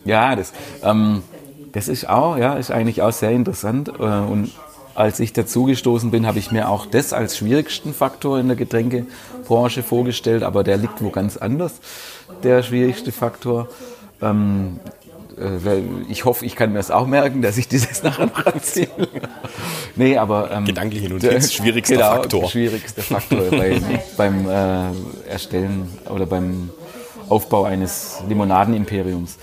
[0.06, 1.24] Ja, das, ähm,
[1.72, 3.90] das ist auch, ja, ist eigentlich auch sehr interessant.
[3.90, 4.52] Äh, und
[4.94, 9.84] als ich dazugestoßen bin, habe ich mir auch das als schwierigsten Faktor in der Getränkebranche
[9.84, 11.80] vorgestellt, aber der liegt wo ganz anders,
[12.44, 13.68] der schwierigste Faktor.
[14.22, 14.80] Ähm,
[15.38, 19.08] äh, ich hoffe, ich kann mir das auch merken, dass ich dieses nachher noch erzähle.
[19.96, 20.52] nee, aber.
[20.52, 22.50] Ähm, Gedankliche Notiz, schwierigster genau, Faktor.
[22.50, 23.82] Schwierigster Faktor bei,
[24.18, 26.70] beim äh, Erstellen oder beim
[27.30, 29.38] Aufbau eines Limonadenimperiums.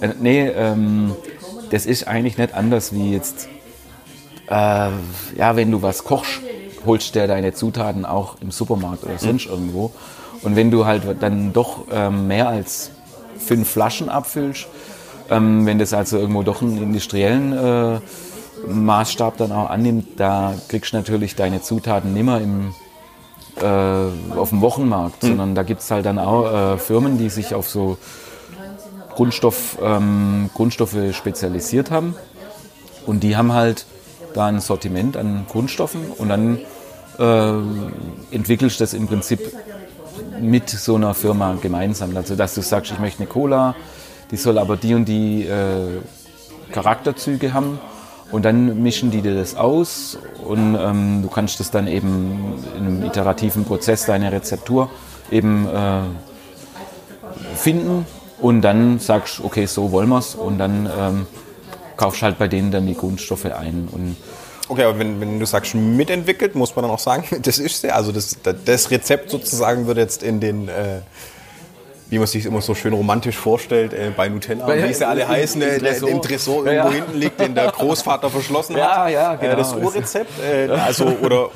[0.00, 1.14] Äh, nee, ähm,
[1.70, 3.48] das ist eigentlich nicht anders wie jetzt,
[4.48, 6.40] äh, ja, wenn du was kochst,
[6.86, 9.52] holst du deine Zutaten auch im Supermarkt oder sonst mhm.
[9.52, 9.92] irgendwo.
[10.44, 12.90] Und wenn du halt dann doch ähm, mehr als
[13.38, 14.66] fünf Flaschen abfüllst,
[15.30, 18.00] ähm, wenn das also irgendwo doch einen industriellen äh,
[18.68, 22.74] Maßstab dann auch annimmt, da kriegst du natürlich deine Zutaten nimmer im,
[23.60, 25.28] äh, auf dem Wochenmarkt, mhm.
[25.28, 27.96] sondern da gibt es halt dann auch äh, Firmen, die sich auf so
[29.14, 32.14] Grundstoff, ähm, Grundstoffe spezialisiert haben.
[33.06, 33.86] Und die haben halt
[34.34, 36.58] da ein Sortiment an Grundstoffen und dann
[37.18, 39.40] äh, entwickelst du das im Prinzip
[40.40, 42.16] mit so einer Firma gemeinsam.
[42.16, 43.74] Also dass du sagst, ich möchte eine Cola,
[44.30, 46.00] die soll aber die und die äh,
[46.72, 47.78] Charakterzüge haben.
[48.30, 52.86] Und dann mischen die dir das aus und ähm, du kannst das dann eben in
[52.86, 54.90] einem iterativen Prozess deine Rezeptur
[55.30, 56.00] eben äh,
[57.54, 58.06] finden
[58.40, 61.26] und dann sagst okay, so wollen wir es und dann ähm,
[61.96, 63.88] kaufst halt bei denen dann die Grundstoffe ein.
[63.92, 64.16] Und
[64.68, 67.94] okay, aber wenn, wenn du sagst mitentwickelt, muss man dann auch sagen, das ist ja,
[67.94, 71.00] also das, das Rezept sozusagen wird jetzt in den äh,
[72.10, 75.26] wie man sich immer so schön romantisch vorstellt, äh, bei Nutella, bei, wie sie alle
[75.26, 76.94] heißen, äh, der im Tresor irgendwo ja.
[76.94, 79.10] hinten liegt, den der Großvater verschlossen ja, hat.
[79.10, 79.52] Ja, genau.
[79.54, 81.48] Äh, das Urrezept, äh, also, oder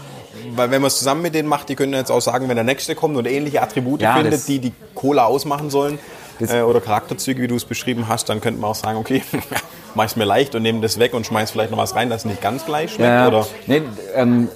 [0.54, 2.64] weil wenn man es zusammen mit denen macht, die können jetzt auch sagen, wenn der
[2.64, 5.98] Nächste kommt und ähnliche Attribute ja, findet, die die Cola ausmachen sollen,
[6.40, 9.22] äh, oder Charakterzüge, wie du es beschrieben hast, dann könnte man auch sagen, okay,
[9.94, 12.24] mach es mir leicht und nehme das weg und schmeiß vielleicht noch was rein, das
[12.24, 13.46] nicht ganz gleich schmeckt, ja, oder?
[13.66, 13.82] Nee,
[14.14, 14.48] ähm,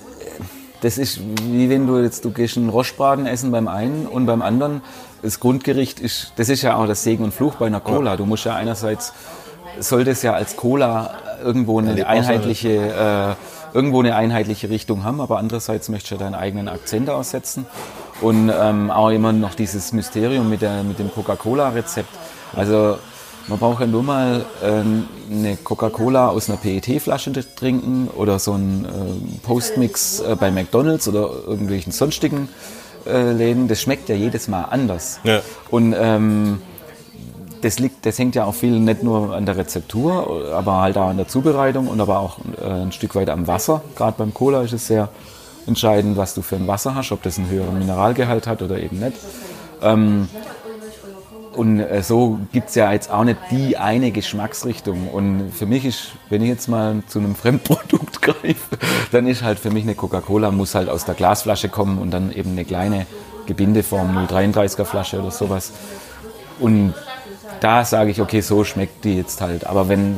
[0.83, 4.43] das ist wie wenn du jetzt, du gehst einen Roschbraten essen beim einen und beim
[4.43, 4.83] anderen.
[5.23, 8.17] Das Grundgericht ist, das ist ja auch das Segen und Fluch bei einer Cola.
[8.17, 9.13] Du musst ja einerseits,
[9.79, 13.37] sollte es ja als Cola irgendwo eine einheitliche,
[13.73, 17.67] äh, irgendwo eine einheitliche Richtung haben, aber andererseits möchtest du ja deinen eigenen Akzent aussetzen.
[18.21, 22.09] Und ähm, auch immer noch dieses Mysterium mit, der, mit dem Coca-Cola-Rezept.
[22.55, 22.99] Also
[23.49, 24.83] man braucht ja nur mal äh,
[25.33, 31.31] eine Coca-Cola aus einer PET-Flasche trinken oder so einen äh, Postmix äh, bei McDonalds oder
[31.47, 32.49] irgendwelchen sonstigen
[33.07, 33.69] äh, Läden.
[33.69, 35.21] Das schmeckt ja jedes Mal anders.
[35.25, 35.41] Ja.
[35.71, 36.61] Und ähm,
[37.63, 41.09] das, liegt, das hängt ja auch viel nicht nur an der Rezeptur, aber halt auch
[41.09, 43.83] an der Zubereitung und aber auch äh, ein Stück weit am Wasser.
[43.97, 45.09] Gerade beim Cola ist es sehr
[45.67, 48.99] entscheidend, was du für ein Wasser hast, ob das einen höheren Mineralgehalt hat oder eben
[48.99, 49.17] nicht.
[49.81, 50.29] Ähm,
[51.55, 55.09] und äh, so gibt es ja jetzt auch nicht die eine Geschmacksrichtung.
[55.09, 58.79] Und für mich ist, wenn ich jetzt mal zu einem Fremdprodukt greife,
[59.11, 62.33] dann ist halt für mich eine Coca-Cola, muss halt aus der Glasflasche kommen und dann
[62.33, 63.07] eben eine kleine
[63.47, 65.73] Gebindeform, 0,33er Flasche oder sowas.
[66.59, 66.95] Und
[67.61, 69.67] da sage ich, okay, so schmeckt die jetzt halt.
[69.67, 70.17] Aber wenn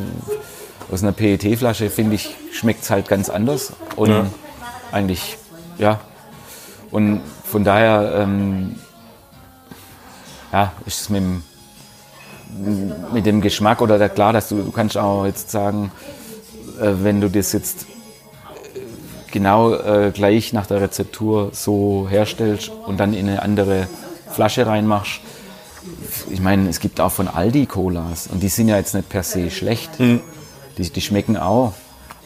[0.90, 3.72] aus einer PET-Flasche, finde ich, schmeckt es halt ganz anders.
[3.96, 4.26] Und ja.
[4.92, 5.36] eigentlich,
[5.78, 6.00] ja.
[6.90, 8.76] Und von daher ähm,
[10.54, 11.42] ja, ist es mit dem,
[13.12, 15.90] mit dem Geschmack oder der, klar, dass du, du kannst auch jetzt sagen,
[16.80, 18.78] äh, wenn du das jetzt äh,
[19.32, 23.88] genau äh, gleich nach der Rezeptur so herstellst und dann in eine andere
[24.30, 25.20] Flasche reinmachst.
[26.30, 29.24] Ich meine, es gibt auch von Aldi Colas und die sind ja jetzt nicht per
[29.24, 29.98] se schlecht.
[29.98, 30.20] Mhm.
[30.78, 31.72] Die, die schmecken auch.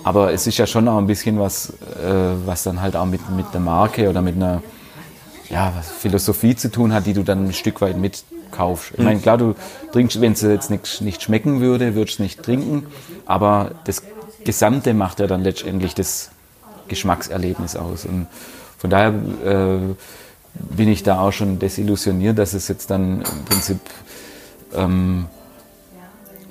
[0.05, 3.23] Aber es ist ja schon auch ein bisschen was, äh, was dann halt auch mit,
[3.31, 4.63] mit der Marke oder mit einer
[5.51, 8.93] ja, Philosophie zu tun hat, die du dann ein Stück weit mitkaufst.
[8.97, 9.55] Ich meine, klar, du
[9.93, 12.87] trinkst, wenn es jetzt nicht, nicht schmecken würde, würdest du nicht trinken,
[13.27, 14.03] aber das
[14.45, 16.31] Gesamte macht ja dann letztendlich das
[16.89, 18.05] Geschmackserlebnis aus.
[18.05, 18.27] Und
[18.79, 19.79] von daher äh,
[20.55, 23.81] bin ich da auch schon desillusioniert, dass es jetzt dann im Prinzip,
[24.75, 25.27] ähm,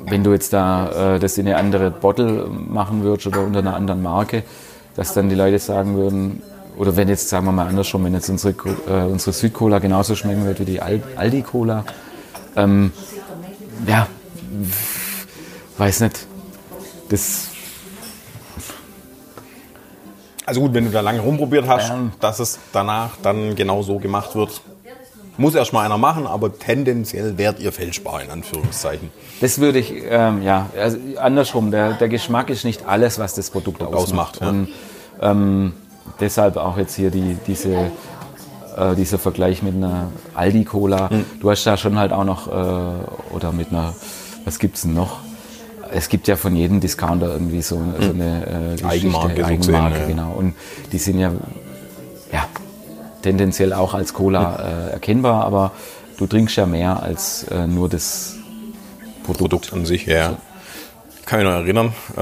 [0.06, 3.76] wenn du jetzt da äh, das in eine andere Bottle machen würdest oder unter einer
[3.76, 4.44] anderen Marke,
[4.96, 6.42] dass dann die Leute sagen würden,
[6.78, 8.54] oder wenn jetzt, sagen wir mal andersrum, wenn jetzt unsere,
[8.88, 11.84] äh, unsere Südcola genauso schmecken wird wie die Aldi-Cola,
[12.56, 12.92] ähm,
[13.88, 14.08] ja,
[15.78, 16.26] weiß nicht.
[17.10, 17.50] Das.
[20.46, 24.00] Also gut, wenn du da lange rumprobiert hast, ähm, dass es danach dann genau so
[24.00, 24.62] gemacht wird,
[25.38, 29.12] muss erstmal einer machen, aber tendenziell werdet ihr fehlspar in Anführungszeichen.
[29.42, 33.52] Das würde ich, ähm, ja, also andersrum, der, der Geschmack ist nicht alles, was das
[33.52, 34.42] Produkt ausmacht.
[34.42, 34.50] ausmacht ja.
[34.50, 34.68] Und,
[35.22, 35.74] ähm,
[36.20, 37.92] deshalb auch jetzt hier die, diese
[38.78, 41.10] äh, dieser Vergleich mit einer Aldi-Cola.
[41.10, 41.26] Hm.
[41.40, 43.96] Du hast da schon halt auch noch, äh, oder mit einer,
[44.46, 45.18] was gibt's denn noch?
[45.92, 48.90] Es gibt ja von jedem Discounter irgendwie so, so eine äh, Geschichte, Hm.
[48.90, 50.08] Eigenmarke Eigenmarke gesehen, ja.
[50.08, 50.34] genau.
[50.38, 50.54] Und
[50.92, 51.32] die sind ja,
[52.32, 52.46] ja
[53.22, 55.72] tendenziell auch als Cola äh, erkennbar, aber
[56.18, 58.36] du trinkst ja mehr als äh, nur das
[59.24, 59.40] Produkt.
[59.40, 60.36] Produkt an sich, ja.
[61.20, 62.22] Ich kann mich noch erinnern, äh,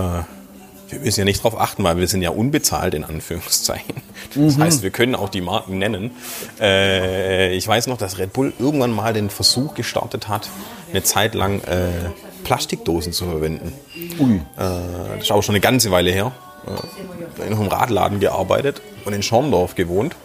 [0.95, 3.95] wir müssen ja nicht darauf achten, weil wir sind ja unbezahlt in Anführungszeichen.
[4.35, 6.11] Das heißt, wir können auch die Marken nennen.
[6.59, 10.49] Äh, ich weiß noch, dass Red Bull irgendwann mal den Versuch gestartet hat,
[10.91, 11.87] eine Zeit lang äh,
[12.43, 13.73] Plastikdosen zu verwenden.
[14.19, 14.35] Ui.
[14.35, 16.31] Äh, das ist aber schon eine ganze Weile her.
[16.67, 20.15] Äh, in einem Radladen gearbeitet und in Schorndorf gewohnt.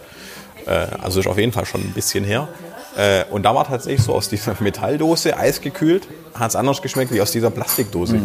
[0.67, 2.49] Äh, also ist auf jeden Fall schon ein bisschen her.
[2.97, 7.21] Äh, und da war tatsächlich so aus dieser Metalldose eisgekühlt, hat es anders geschmeckt wie
[7.21, 8.21] aus dieser Plastikdose.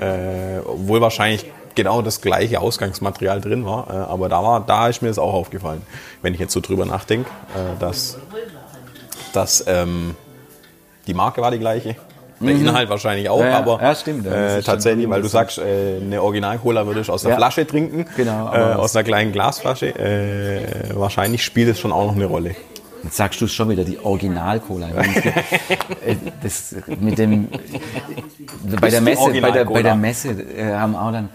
[0.00, 3.88] Äh, obwohl wahrscheinlich genau das gleiche Ausgangsmaterial drin war.
[3.88, 5.82] Äh, aber da, war, da ist mir das auch aufgefallen,
[6.22, 8.18] wenn ich jetzt so drüber nachdenke, äh, dass,
[9.32, 10.16] dass ähm,
[11.06, 11.94] die Marke war die gleiche.
[12.38, 13.58] Der Inhalt wahrscheinlich auch, Ja, ja.
[13.58, 17.30] aber Ja, stimmt, äh, tatsächlich, weil du sagst, äh, eine Original-Cola würde ich aus der
[17.30, 17.36] Ja.
[17.38, 19.94] Flasche trinken, Genau, äh, aus einer kleinen Glasflasche.
[19.98, 22.54] Äh, wahrscheinlich spielt es schon auch noch eine Rolle.
[23.04, 24.88] Jetzt sagst du schon wieder die Original-Cola.
[24.90, 25.06] Es
[26.04, 27.48] äh, Das mit dem
[28.80, 31.30] bei der Messe, bei der, bei der Messe äh, haben auch dann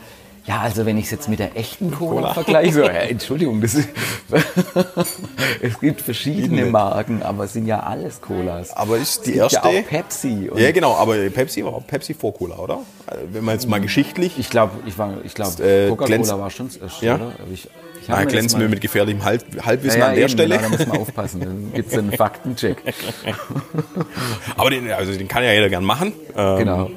[0.45, 3.75] ja, also wenn ich es jetzt mit der echten Cola, vergleiche, so, ja, Entschuldigung, das
[3.75, 3.89] ist,
[5.61, 8.75] es gibt verschiedene Marken, aber es sind ja alles Colas.
[8.75, 10.49] Aber ist die erste- ja auch Pepsi.
[10.55, 12.79] Ja, genau, aber Pepsi war Pepsi vor Cola, oder?
[13.07, 14.37] Also, Wenn man jetzt mal geschichtlich.
[14.39, 17.15] Ich glaube, ich war, ich glaube, Äh, Coca-Cola war schon das erste, Ja?
[17.15, 17.31] oder?
[17.53, 17.65] Ich,
[18.01, 20.57] ich das glänzen wir mit gefährlichem Halb Halbwissen ja, ja, an der eben, Stelle.
[20.57, 21.39] Genau, da muss man aufpassen.
[21.41, 22.81] Dann gibt es einen Faktencheck.
[24.57, 26.13] Aber den, also den kann ja jeder gern machen.
[26.35, 26.89] Ähm, Genau.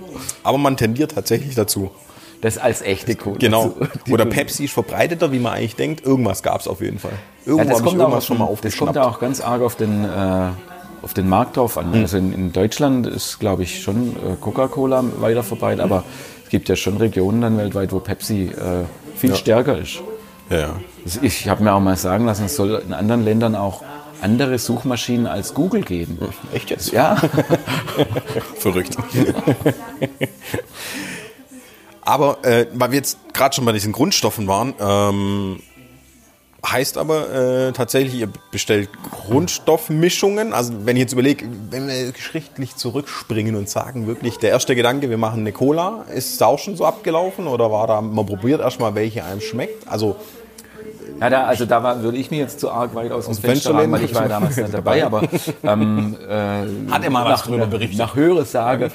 [0.42, 1.90] Aber man tendiert tatsächlich dazu.
[2.44, 3.36] Das als echte Cola.
[3.38, 3.68] Genau.
[3.68, 4.26] zu- Oder.
[4.26, 6.04] Pepsi ist verbreiteter, wie man eigentlich denkt.
[6.04, 7.12] Irgendwas gab es auf jeden Fall.
[7.46, 8.94] Ja, Irgendwo das habe ich kommt, auch irgendwas auf schon mal den, das aufgeschnappt.
[8.96, 10.48] kommt auch ganz arg auf den, äh,
[11.02, 11.94] auf den Markt drauf an.
[11.94, 16.04] Also in, in Deutschland ist, glaube ich, schon äh, Coca-Cola weiter verbreitet, aber
[16.44, 18.84] es gibt ja schon Regionen dann weltweit, wo Pepsi äh,
[19.16, 20.00] viel stärker ist.
[20.50, 20.76] ja, ja.
[21.04, 23.82] Also ich habe mir auch mal sagen lassen, es soll in anderen Ländern auch
[24.22, 26.18] andere Suchmaschinen als Google geben.
[26.52, 26.92] Echt jetzt?
[26.92, 27.16] Ja,
[28.58, 28.96] Verrückt.
[32.04, 35.60] aber äh, weil wir jetzt gerade schon bei diesen Grundstoffen waren, ähm,
[36.66, 40.52] heißt aber äh, tatsächlich, ihr bestellt Grundstoffmischungen.
[40.52, 45.10] Also wenn ich jetzt überlege, wenn wir schriftlich zurückspringen und sagen, wirklich der erste Gedanke,
[45.10, 48.60] wir machen eine Cola, ist da auch schon so abgelaufen oder war da, man probiert
[48.60, 49.88] erstmal, welche einem schmeckt?
[49.88, 50.16] Also
[51.24, 53.72] Ja, da, also da war, würde ich mir jetzt zu arg weit aus dem Fenster
[53.72, 55.22] lehnen, weil ich war ja damals nicht dabei, aber
[55.62, 57.98] ähm, äh, Hat er mal was nach, drüber berichtet?
[57.98, 58.90] nach Höresage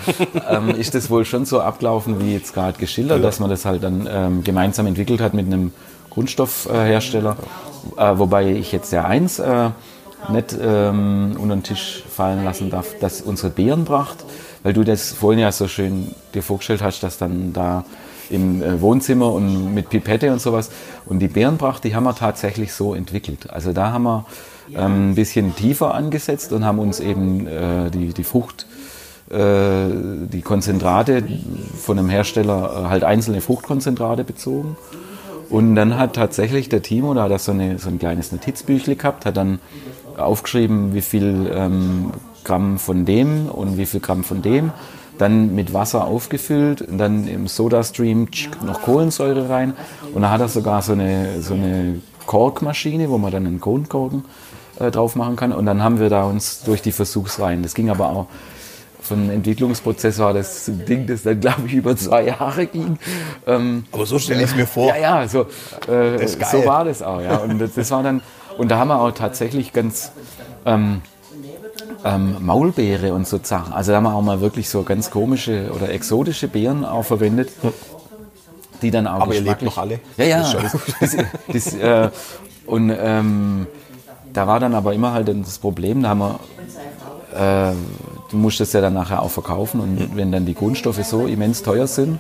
[0.48, 3.82] ähm, ist das wohl schon so abgelaufen, wie jetzt gerade geschildert, dass man das halt
[3.82, 5.72] dann ähm, gemeinsam entwickelt hat mit einem
[6.12, 7.36] Grundstoffhersteller,
[7.98, 9.72] äh, wobei ich jetzt ja eins äh,
[10.32, 14.18] nicht ähm, unter den Tisch fallen lassen darf, dass unsere Beerenpracht,
[14.62, 17.86] weil du das vorhin ja so schön dir vorgestellt hast, dass dann da
[18.30, 20.70] im äh, Wohnzimmer und mit Pipette und sowas.
[21.06, 23.50] Und die Bärenpracht, die haben wir tatsächlich so entwickelt.
[23.50, 24.26] Also da haben wir
[24.76, 28.66] ähm, ein bisschen tiefer angesetzt und haben uns eben äh, die, die Frucht,
[29.30, 29.88] äh,
[30.32, 31.24] die Konzentrate
[31.78, 34.78] von einem Hersteller, äh, halt einzelne Fruchtkonzentrate bezogen.
[35.50, 38.96] Und dann hat tatsächlich der Timo, da hat er so, eine, so ein kleines Notizbüchle
[38.96, 39.60] gehabt, hat dann
[40.16, 42.12] aufgeschrieben, wie viel ähm,
[42.44, 44.72] Gramm von dem und wie viel Gramm von dem.
[45.20, 48.28] Dann mit Wasser aufgefüllt und dann im Sodastream
[48.66, 49.74] noch Kohlensäure rein.
[50.14, 54.26] Und da hat er sogar so eine, so eine Korkmaschine, wo man dann einen Kronkorken
[54.80, 55.52] äh, drauf machen kann.
[55.52, 57.62] Und dann haben wir da uns durch die Versuchsreihen.
[57.62, 58.26] Das ging aber auch
[59.10, 63.00] vom Entwicklungsprozess war das Ding, das dann, glaube ich, über zwei Jahre ging.
[63.48, 64.88] Ähm, Aber so stelle ich es mir vor.
[64.90, 65.48] ja, ja, so,
[65.92, 67.22] äh, so war das auch.
[67.22, 67.38] Ja.
[67.38, 68.22] Und das, das war dann,
[68.58, 70.12] und da haben wir auch tatsächlich ganz
[70.66, 71.02] ähm,
[72.04, 73.74] ähm, Maulbeere und so Sachen.
[73.74, 77.50] Also da haben wir auch mal wirklich so ganz komische oder exotische Beeren auch verwendet,
[78.82, 80.00] die dann auch Aber ihr lebt noch alle?
[80.18, 80.54] Ja, ja.
[81.00, 81.18] Das
[81.52, 82.10] Das, äh,
[82.66, 83.68] und ähm,
[84.32, 86.40] da war dann aber immer halt das Problem, da haben wir
[87.36, 87.74] äh,
[88.30, 91.64] du musst das ja dann nachher auch verkaufen und wenn dann die Grundstoffe so immens
[91.64, 92.20] teuer sind,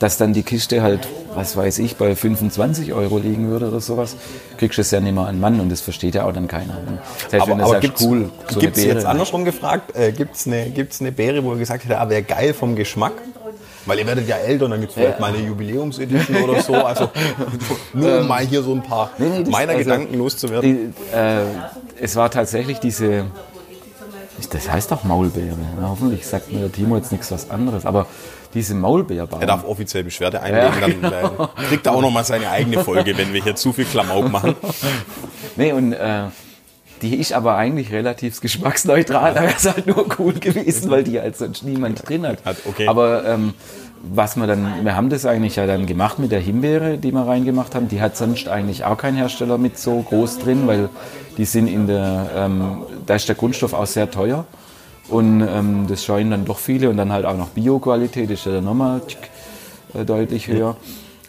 [0.00, 4.16] dass dann die Kiste halt, was weiß ich, bei 25 Euro liegen würde oder sowas,
[4.56, 6.78] kriegst du es ja nicht mehr an Mann und das versteht ja auch dann keiner.
[7.24, 10.46] Das heißt, Aber, aber sagst, gibt's, cool, so gibt's Beere, jetzt andersrum gefragt, äh, gibt's
[10.46, 13.12] eine, gibt's eine Beere, wo ihr gesagt hättet, ah, wäre geil vom Geschmack?
[13.86, 16.74] Weil ihr werdet ja älter und dann gibt es vielleicht mal eine Jubiläumsedition oder so.
[16.74, 17.10] Also
[17.94, 20.94] nur um mal hier so ein paar Ähm, nee, das- meiner also, Gedanken loszuwerden.
[21.12, 21.42] Die, äh,
[22.00, 23.24] es war tatsächlich diese,
[24.50, 25.56] das heißt doch Maulbeere.
[25.78, 28.06] Na, hoffentlich sagt mir der Timo jetzt nichts was anderes, aber
[28.54, 29.40] diese Maulbeerbaum.
[29.40, 33.16] Er darf offiziell Beschwerde einlegen, dann äh, kriegt er auch noch mal seine eigene Folge,
[33.16, 34.56] wenn wir hier zu viel Klamauk machen.
[35.56, 36.28] Nee, und äh,
[37.02, 39.34] Die ist aber eigentlich relativ geschmacksneutral.
[39.34, 42.44] Da wäre es halt nur cool gewesen, weil die halt sonst niemand drin hat.
[42.44, 42.86] Hat, okay.
[42.86, 43.54] Aber ähm,
[44.02, 47.26] was wir dann, wir haben das eigentlich ja dann gemacht mit der Himbeere, die wir
[47.26, 47.88] reingemacht haben.
[47.88, 50.88] Die hat sonst eigentlich auch kein Hersteller mit so groß drin, weil
[51.36, 54.44] die sind in der, ähm, da ist der Grundstoff auch sehr teuer.
[55.08, 58.52] Und ähm, das scheuen dann doch viele und dann halt auch noch Bio-Qualität, ist ja
[58.52, 59.02] dann nochmal
[59.94, 60.76] äh, deutlich höher.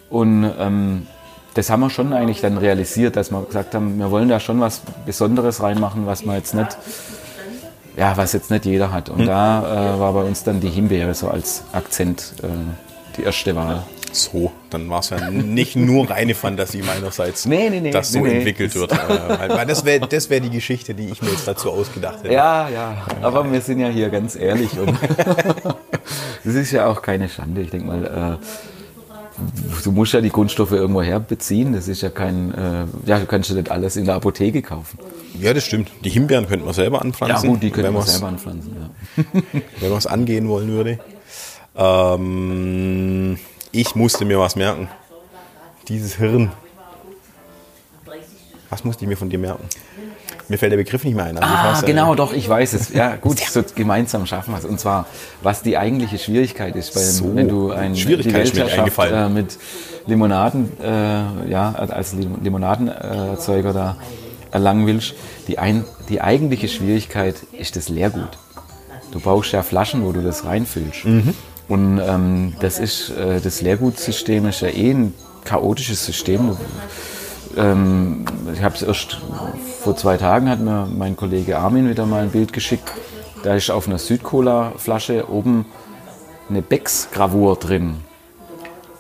[0.10, 1.08] Und ähm,
[1.54, 4.60] das haben wir schon eigentlich dann realisiert, dass wir gesagt haben, wir wollen da schon
[4.60, 6.78] was Besonderes reinmachen, was man jetzt nicht,
[7.98, 9.10] ja, was jetzt nicht jeder hat.
[9.10, 12.48] Und da äh, war bei uns dann die Himbeere so als Akzent äh,
[13.18, 13.84] die erste Wahl.
[14.12, 18.26] So, dann war es ja nicht nur reine Fantasie meinerseits, Nee, nee, nee, dass so
[18.26, 18.92] entwickelt wird.
[18.92, 22.34] Äh, weil das wäre das wär die Geschichte, die ich mir jetzt dazu ausgedacht hätte.
[22.34, 24.98] Ja, ja, aber wir sind ja hier ganz ehrlich und
[26.44, 27.62] das ist ja auch keine Schande.
[27.62, 28.46] Ich denke mal, äh,
[29.84, 31.74] du musst ja die Grundstoffe irgendwo her beziehen.
[31.74, 35.00] Das ist ja kein, äh, ja, du kannst ja nicht alles in der Apotheke kaufen.
[35.40, 35.90] Ja, das stimmt.
[36.04, 37.50] Die Himbeeren könnte man selber anpflanzen.
[37.50, 38.76] Ja gut, die können wenn wir selber anpflanzen.
[38.76, 39.24] Ja.
[39.80, 41.00] wenn man es angehen wollen würde.
[41.76, 43.38] Ähm,
[43.72, 44.88] ich musste mir was merken.
[45.88, 46.52] Dieses Hirn.
[48.70, 49.66] Was musste ich mir von dir merken?
[50.48, 51.38] Mir fällt der Begriff nicht mehr ein.
[51.38, 52.90] Also Ah, genau, doch, ich weiß es.
[52.94, 54.66] Ja, gut, so gemeinsam schaffen wir es.
[54.66, 55.06] Und zwar,
[55.42, 59.58] was die eigentliche Schwierigkeit ist, weil, So, wenn du ein, Schwierigkeit mir Weltherrschaft, äh, mit
[60.08, 63.98] Limonaden, äh, ja, als Lim- Limonadenerzeuger da
[64.52, 65.14] erlangen willst,
[65.48, 68.38] die, ein, die eigentliche Schwierigkeit ist das Leergut.
[69.12, 71.06] Du brauchst ja Flaschen, wo du das reinfüllst.
[71.06, 71.34] Mhm.
[71.72, 75.14] Und ähm, das ist, äh, das Leergutsystem ist ja eh ein
[75.46, 76.58] chaotisches System.
[77.56, 79.22] Ähm, ich habe es erst
[79.82, 82.92] vor zwei Tagen hat mir mein Kollege Armin wieder mal ein Bild geschickt.
[83.44, 85.66] Da ist auf einer Südcola-Flasche oben
[86.50, 88.02] eine Becks-Gravur drin.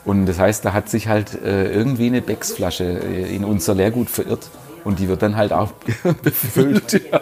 [0.05, 4.09] Und das heißt, da hat sich halt äh, irgendwie eine Becks-Flasche äh, in unser Leergut
[4.09, 4.49] verirrt.
[4.85, 5.73] Und die wird dann halt auch
[6.23, 7.01] befüllt.
[7.11, 7.19] ja.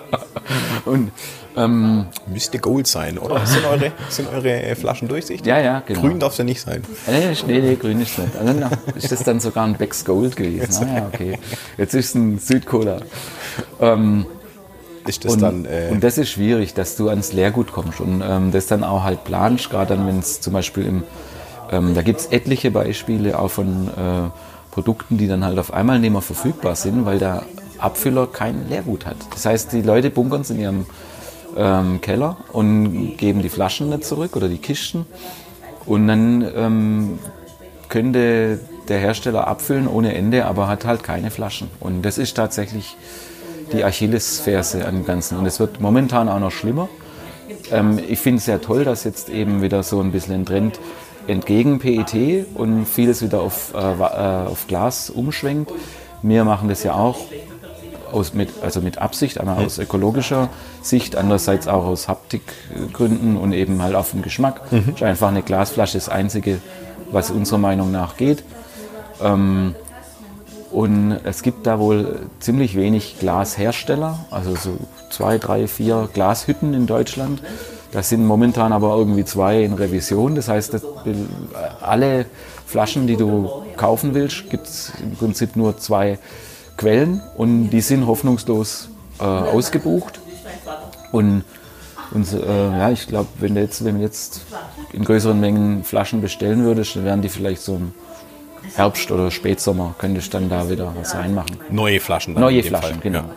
[0.86, 1.12] Und
[1.56, 3.45] ähm, Müsste Gold sein, oder?
[3.45, 5.45] Sind eure, sind eure äh, Flaschen durchsichtig?
[5.45, 6.02] ja, ja, genau.
[6.02, 6.84] Grün darf es ja nicht sein.
[7.08, 8.36] Nee, nee, nee, grün ist nicht.
[8.39, 10.88] Also, na, ist das dann sogar ein Becks Gold gewesen?
[10.89, 11.39] Ah, ja, okay.
[11.78, 13.02] Jetzt ist es ein Südcola.
[13.80, 14.26] Ähm,
[15.08, 15.66] Ist das und, dann.
[15.66, 19.04] Äh, und das ist schwierig, dass du ans Leergut kommst und ähm, das dann auch
[19.04, 21.04] halt planst, gerade dann, wenn es zum Beispiel im,
[21.72, 24.30] ähm, da gibt es etliche Beispiele auch von äh,
[24.72, 27.43] Produkten, die dann halt auf einmal nicht mehr verfügbar sind, weil der
[27.80, 29.18] Abfüller kein Leergut hat.
[29.32, 30.86] Das heißt, die Leute bunkern es in ihrem
[31.58, 35.06] ähm, Keller und geben die Flaschen nicht zurück oder die Kisten
[35.86, 37.20] und dann ähm,
[37.89, 41.70] könnte der Hersteller abfüllen ohne Ende, aber hat halt keine Flaschen.
[41.80, 42.95] Und das ist tatsächlich
[43.72, 45.38] die Achillesferse dem Ganzen.
[45.38, 46.89] Und es wird momentan auch noch schlimmer.
[47.72, 50.80] Ähm, ich finde es sehr toll, dass jetzt eben wieder so ein bisschen ein Trend
[51.28, 55.72] entgegen PET und vieles wieder auf, äh, äh, auf Glas umschwenkt.
[56.22, 57.20] Wir machen das ja auch
[58.14, 60.49] aus, mit, also mit Absicht, einmal aus ökologischer
[60.82, 64.62] Sicht, andererseits auch aus Haptikgründen und eben halt auf den Geschmack.
[64.93, 66.60] Ist einfach eine Glasflasche das Einzige,
[67.12, 68.43] was unserer Meinung nach geht.
[69.22, 69.76] Ähm,
[70.72, 74.78] und es gibt da wohl ziemlich wenig Glashersteller, also so
[75.10, 77.41] zwei, drei, vier Glashütten in Deutschland.
[77.91, 80.36] Das sind momentan aber irgendwie zwei in Revision.
[80.36, 80.84] Das heißt, das,
[81.82, 82.28] alle
[82.68, 86.20] Flaschen, die du kaufen willst, gibt es im Prinzip nur zwei
[86.80, 90.19] Quellen und die sind hoffnungslos äh, ausgebucht.
[91.11, 91.43] Und,
[92.11, 92.38] und äh,
[92.77, 94.41] ja, ich glaube, wenn du jetzt, wenn du jetzt
[94.93, 97.93] in größeren Mengen Flaschen bestellen würdest, dann wären die vielleicht so im
[98.75, 101.57] Herbst oder Spätsommer, könntest dann da wieder was reinmachen.
[101.69, 102.34] neue Flaschen.
[102.34, 102.99] dann Neue Flaschen, Fall.
[103.01, 103.19] genau.
[103.19, 103.30] Ja.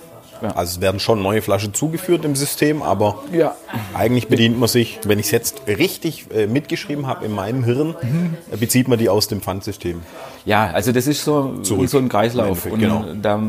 [0.43, 0.51] Ja.
[0.57, 3.55] Also es werden schon neue Flaschen zugeführt im System, aber Ja.
[3.95, 7.95] eigentlich bedient man sich, wenn ich es jetzt richtig äh, mitgeschrieben habe in meinem Hirn,
[8.03, 8.37] Mhm.
[8.53, 10.03] äh, bezieht man die aus dem Pfandsystem.
[10.45, 11.89] Ja, also das ist so, Zurück.
[11.89, 12.67] so ein Kreislauf.
[12.67, 13.41] Endeffekt, da,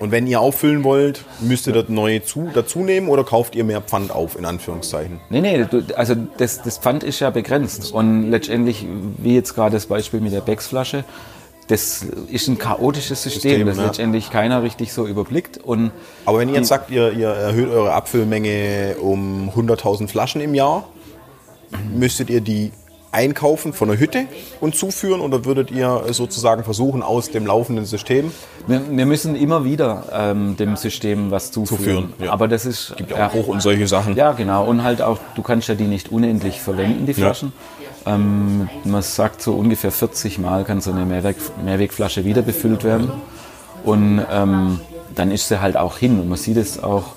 [0.00, 3.64] Und wenn ihr auffüllen wollt, müsst ihr das neue zu, dazu nehmen oder kauft ihr
[3.64, 5.20] mehr Pfand auf, in Anführungszeichen?
[5.28, 7.92] nee, nee, also das, das Pfand ist ja begrenzt.
[7.92, 8.86] Und letztendlich,
[9.18, 11.04] wie jetzt gerade das Beispiel mit der Becks-Flasche,
[11.70, 13.86] das ist ein chaotisches System, System, das ja.
[13.86, 15.58] letztendlich keiner richtig so überblickt.
[15.58, 15.92] Und
[16.24, 20.88] Aber wenn ihr jetzt sagt, ihr, ihr erhöht eure Abfüllmenge um 100.000 Flaschen im Jahr,
[21.94, 22.72] müsstet ihr die
[23.12, 24.26] einkaufen von der Hütte
[24.60, 28.32] und zuführen oder würdet ihr sozusagen versuchen, aus dem laufenden System
[28.66, 31.78] wir, wir müssen immer wieder ähm, dem System was zuführen.
[31.78, 32.32] Zuführen, ja.
[32.32, 34.16] Aber das ist Gibt ja auch Bruch und solche Sachen.
[34.16, 34.64] Ja, genau.
[34.64, 37.52] Und halt auch, du kannst ja die nicht unendlich verwenden, die Flaschen.
[38.06, 43.10] Ähm, man sagt so ungefähr 40 Mal kann so eine Mehrweg, Mehrwegflasche wieder befüllt werden.
[43.84, 44.80] Und ähm,
[45.14, 46.20] dann ist sie halt auch hin.
[46.20, 47.14] Und man sieht es auch,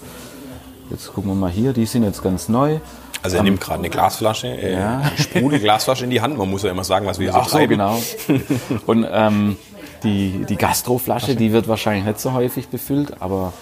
[0.89, 2.79] jetzt gucken wir mal hier, die sind jetzt ganz neu.
[3.21, 6.37] Also er nimmt gerade eine Glasflasche, äh, eine Sprudelglasflasche in die Hand.
[6.37, 7.69] Man muss ja immer sagen, was wir so Ach so, treiben.
[7.71, 7.97] genau.
[8.85, 9.55] Und ähm,
[10.03, 13.53] die, die Gastroflasche, die wird wahrscheinlich nicht so häufig befüllt, aber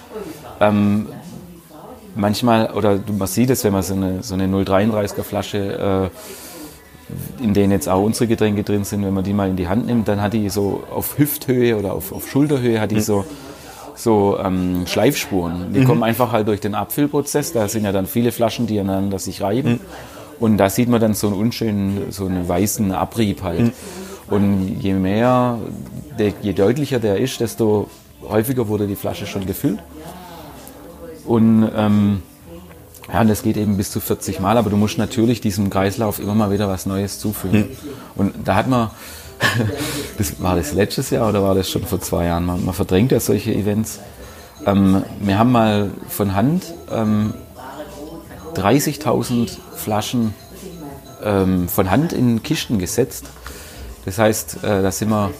[0.59, 1.07] Ähm,
[2.15, 6.17] manchmal, oder man sieht es, wenn man so eine, so eine 0,33er Flasche, äh,
[7.41, 9.85] in denen jetzt auch unsere Getränke drin sind, wenn man die mal in die Hand
[9.85, 13.01] nimmt, dann hat die so auf Hüfthöhe oder auf, auf Schulterhöhe hat die mhm.
[13.01, 13.25] so,
[13.95, 15.73] so ähm, Schleifspuren.
[15.73, 15.85] Die mhm.
[15.85, 17.53] kommen einfach halt durch den Abfüllprozess.
[17.53, 19.73] Da sind ja dann viele Flaschen, die aneinander sich reiben.
[19.73, 19.79] Mhm.
[20.39, 23.59] Und da sieht man dann so einen unschönen, so einen weißen Abrieb halt.
[23.59, 23.71] Mhm.
[24.29, 25.59] Und je mehr,
[26.41, 27.89] je deutlicher der ist, desto
[28.27, 29.79] häufiger wurde die Flasche schon gefüllt.
[31.25, 32.23] Und ähm,
[33.13, 36.19] ja, und das geht eben bis zu 40 Mal, aber du musst natürlich diesem Kreislauf
[36.19, 37.59] immer mal wieder was Neues zufügen.
[37.59, 37.77] Mhm.
[38.15, 38.89] Und da hat man,
[40.17, 42.45] das war das letztes Jahr oder war das schon vor zwei Jahren?
[42.45, 43.99] Man, man verdrängt ja solche Events.
[44.65, 47.33] Ähm, wir haben mal von Hand ähm,
[48.55, 50.33] 30.000 Flaschen
[51.23, 53.25] ähm, von Hand in Kisten gesetzt.
[54.05, 55.31] Das heißt, äh, da sind wir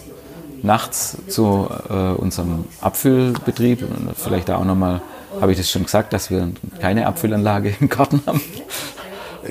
[0.64, 3.84] nachts zu äh, unserem Abfüllbetrieb,
[4.16, 5.02] vielleicht da auch nochmal
[5.40, 6.50] habe ich das schon gesagt, dass wir
[6.80, 8.42] keine Abfüllanlage im Garten haben?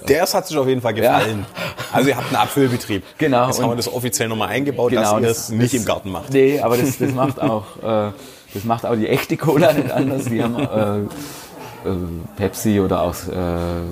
[0.09, 1.47] Der hat sich auf jeden Fall gefallen.
[1.49, 1.63] Ja.
[1.93, 3.03] Also ihr habt einen Abfüllbetrieb.
[3.19, 3.47] Genau.
[3.47, 6.11] Jetzt haben wir das offiziell nochmal eingebaut, genau, dass ihr das, das nicht im Garten
[6.11, 6.33] macht.
[6.33, 8.13] Nee, aber das, das macht auch äh,
[8.55, 10.25] das macht auch die echte Cola nicht anders.
[10.25, 10.99] Die haben äh,
[11.89, 11.97] äh,
[12.37, 13.83] Pepsi oder auch äh,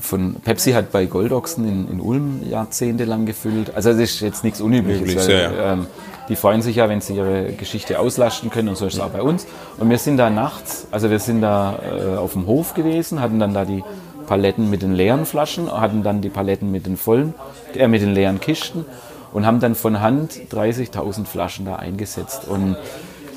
[0.00, 3.74] von Pepsi hat bei Goldochsen in, in Ulm jahrzehntelang gefüllt.
[3.74, 5.00] Also das ist jetzt nichts Unübliches.
[5.00, 5.72] Üblich, weil, ja.
[5.72, 5.86] ähm,
[6.30, 9.10] die freuen sich ja, wenn sie ihre Geschichte auslasten können und so ist es auch
[9.10, 9.46] bei uns.
[9.78, 13.40] Und wir sind da nachts, also wir sind da äh, auf dem Hof gewesen, hatten
[13.40, 13.82] dann da die
[14.28, 17.34] Paletten mit den leeren Flaschen, hatten dann die Paletten mit den vollen,
[17.74, 18.86] äh, mit den leeren Kisten
[19.32, 22.46] und haben dann von Hand 30.000 Flaschen da eingesetzt.
[22.46, 22.76] Und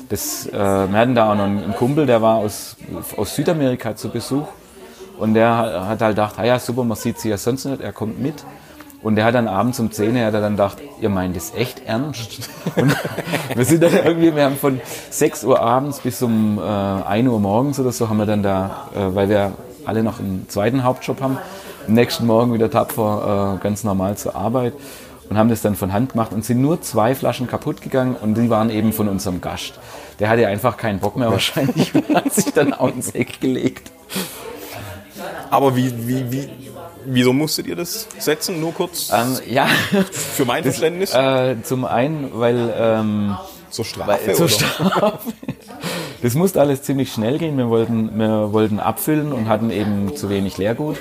[0.08, 2.76] das, äh, wir hatten da auch noch einen Kumpel, der war aus,
[3.16, 4.46] aus Südamerika zu Besuch
[5.18, 5.48] und der
[5.88, 8.44] hat halt gedacht, ah ja super, man sieht sie ja sonst nicht, er kommt mit.
[9.04, 12.48] Und der hat dann abends um 10 Uhr dann gedacht, ihr meint das echt ernst?
[12.76, 12.96] Und
[13.54, 14.80] wir sind dann irgendwie, wir haben von
[15.10, 18.88] 6 Uhr abends bis um äh, 1 Uhr morgens oder so, haben wir dann da,
[18.96, 19.52] äh, weil wir
[19.84, 21.36] alle noch einen zweiten Hauptjob haben,
[21.86, 24.72] am nächsten Morgen wieder tapfer äh, ganz normal zur Arbeit
[25.28, 28.38] und haben das dann von Hand gemacht und sind nur zwei Flaschen kaputt gegangen und
[28.38, 29.78] die waren eben von unserem Gast.
[30.18, 33.92] Der hatte einfach keinen Bock mehr wahrscheinlich und hat sich dann auch ins Eck gelegt.
[35.50, 36.48] Aber wie, wie, wie,
[37.06, 38.60] wieso musstet ihr das setzen?
[38.60, 39.66] Nur kurz ähm, ja.
[40.12, 41.14] für mein das, Verständnis?
[41.14, 42.74] Äh, zum einen, weil...
[42.76, 43.36] Ähm,
[43.70, 44.26] zur Strafe?
[44.26, 45.18] Weil, zur Strafe.
[46.22, 47.58] Das musste alles ziemlich schnell gehen.
[47.58, 50.96] Wir wollten, wir wollten abfüllen und hatten eben zu wenig Leergut.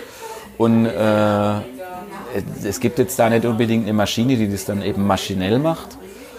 [0.57, 1.53] Und äh,
[2.63, 5.97] es gibt jetzt da nicht unbedingt eine Maschine, die das dann eben maschinell macht,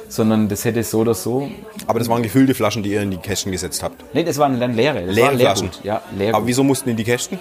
[0.08, 1.50] sondern das hätte so oder so.
[1.86, 4.04] Aber das waren gefüllte Flaschen, die ihr in die Kästen gesetzt habt?
[4.14, 5.06] Nee, das waren dann leere.
[5.06, 5.70] Das leere Flaschen?
[5.82, 6.34] Ja, Leergut.
[6.34, 7.38] Aber wieso mussten in die Kästen?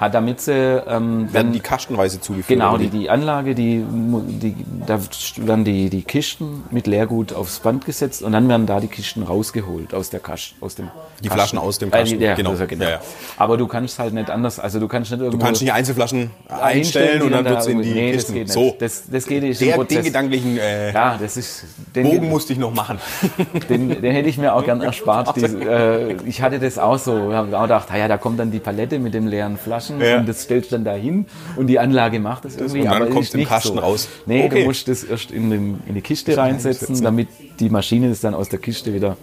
[0.00, 2.58] Hat damit sie ähm, werden die kastenweise zugeführt.
[2.58, 4.98] Genau, die, die Anlage, die, die, da
[5.36, 9.22] werden die, die Kisten mit Leergut aufs Band gesetzt und dann werden da die Kisten
[9.22, 10.88] rausgeholt aus der Kasten, aus dem
[11.22, 11.38] die Kasten.
[11.38, 12.18] Flaschen aus dem Kasten.
[12.18, 12.54] Äh, ja, genau.
[12.54, 12.84] genau.
[12.84, 13.00] Ja, ja.
[13.36, 16.30] Aber du kannst halt nicht anders, also du kannst nicht irgendwo Du kannst nicht Einzelflaschen
[16.48, 18.32] einstellen, und dann wird es in die nee, Kisten.
[18.32, 18.52] Das geht nicht.
[18.54, 18.76] So.
[18.78, 19.60] Das, das geht nicht.
[19.60, 22.98] Der, den gedanklichen äh, ja, das ist, den, Bogen musste ich noch machen.
[23.68, 25.36] Den, den hätte ich mir auch gern erspart.
[25.36, 28.58] Die, äh, ich hatte das auch so, habe auch gedacht, ja, da kommt dann die
[28.58, 31.26] Palette mit den leeren Flaschen und das stellst dann dahin
[31.56, 32.80] und die Anlage macht das irgendwie.
[32.80, 33.80] Und dann aber kommt es im Kasten so.
[33.80, 34.08] raus.
[34.26, 34.60] Nee, okay.
[34.60, 37.28] du musst das erst in, den, in die Kiste reinsetzen, damit
[37.58, 39.16] die Maschine das dann aus der Kiste wieder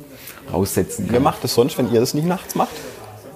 [0.51, 1.13] raussetzen kann.
[1.13, 2.69] Wer macht das sonst, wenn ihr das nicht nachts macht?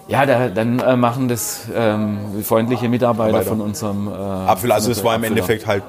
[0.08, 3.46] Ja, da, dann äh, machen das ähm, freundliche Mitarbeiter Weiter.
[3.46, 4.72] von unserem äh, Apfel.
[4.72, 5.84] Also es war im Endeffekt halt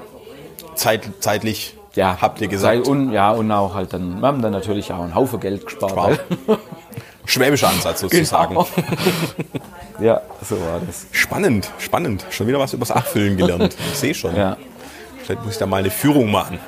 [0.75, 2.87] zeit, zeitlich, ja, habt ihr gesagt.
[2.87, 6.21] Und, ja, und auch halt dann, wir haben dann natürlich auch einen Haufen Geld gespart.
[7.25, 8.55] Schwäbischer Ansatz sozusagen.
[8.55, 8.67] Genau.
[10.01, 11.07] ja, so war das.
[11.13, 12.27] Spannend, spannend.
[12.31, 13.77] Schon wieder was übers Abfüllen gelernt.
[13.93, 14.37] Ich sehe schon.
[14.37, 14.57] Ja.
[15.25, 16.59] Vielleicht muss ich da mal eine Führung machen.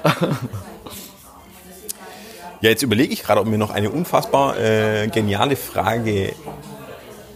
[2.61, 6.33] Ja, jetzt überlege ich gerade, ob mir noch eine unfassbar äh, geniale Frage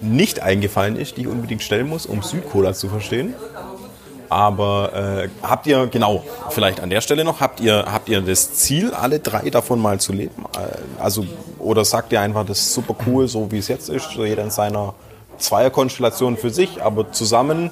[0.00, 3.34] nicht eingefallen ist, die ich unbedingt stellen muss, um Südcola zu verstehen.
[4.30, 8.54] Aber äh, habt ihr, genau, vielleicht an der Stelle noch, habt ihr, habt ihr das
[8.54, 10.44] Ziel, alle drei davon mal zu leben?
[10.54, 11.26] Äh, also,
[11.58, 14.44] oder sagt ihr einfach, das ist super cool, so wie es jetzt ist, so jeder
[14.44, 14.94] in seiner
[15.38, 17.70] Zweierkonstellation für sich, aber zusammen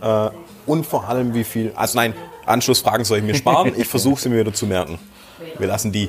[0.00, 0.30] äh,
[0.66, 2.14] und vor allem wie viel, also nein,
[2.46, 4.98] Anschlussfragen soll ich mir sparen, ich versuche sie mir wieder zu merken.
[5.58, 6.08] Wir lassen die.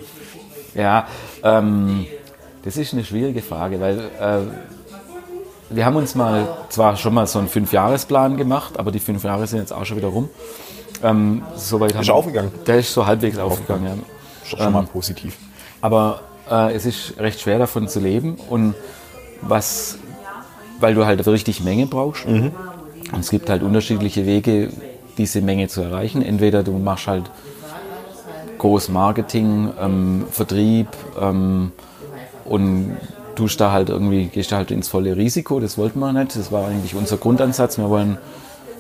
[0.76, 1.08] Ja,
[1.44, 2.06] ähm,
[2.64, 4.40] das ist eine schwierige Frage, weil äh,
[5.70, 9.48] wir haben uns mal zwar schon mal so einen Fünfjahresplan gemacht, aber die fünf Jahre
[9.48, 10.30] sind jetzt auch schon wieder rum.
[11.04, 12.52] Ähm, soweit ist wir, aufgegangen?
[12.66, 13.94] Der ist so halbwegs aufgegangen, ja.
[14.44, 15.38] Ist schon ähm, mal positiv.
[15.82, 18.76] Aber äh, es ist recht schwer davon zu leben und
[19.42, 19.98] was,
[20.80, 22.28] weil du halt richtig Menge brauchst.
[22.28, 22.52] Mhm.
[23.12, 24.70] Und es gibt halt unterschiedliche Wege,
[25.18, 26.22] diese Menge zu erreichen.
[26.22, 27.30] Entweder du machst halt
[28.58, 30.88] groß Marketing, ähm, Vertrieb
[31.20, 31.72] ähm,
[32.46, 32.98] und
[33.36, 35.60] tust da halt irgendwie, gehst da halt ins volle Risiko.
[35.60, 36.36] Das wollten wir nicht.
[36.36, 37.78] Das war eigentlich unser Grundansatz.
[37.78, 38.18] Wir wollen,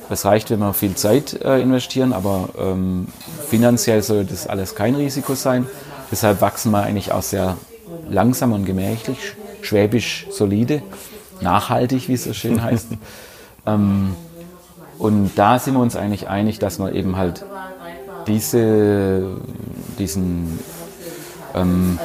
[0.09, 3.07] es reicht, wenn wir viel Zeit äh, investieren, aber ähm,
[3.47, 5.65] finanziell soll das alles kein Risiko sein.
[6.11, 7.57] Deshalb wachsen wir eigentlich auch sehr
[8.09, 9.19] langsam und gemächlich,
[9.61, 10.81] schwäbisch solide,
[11.41, 12.87] nachhaltig, wie es so schön heißt.
[13.65, 14.15] ähm,
[14.97, 17.45] und da sind wir uns eigentlich einig, dass man eben halt
[18.27, 19.37] diese,
[19.97, 20.59] diesen
[21.55, 21.99] ähm,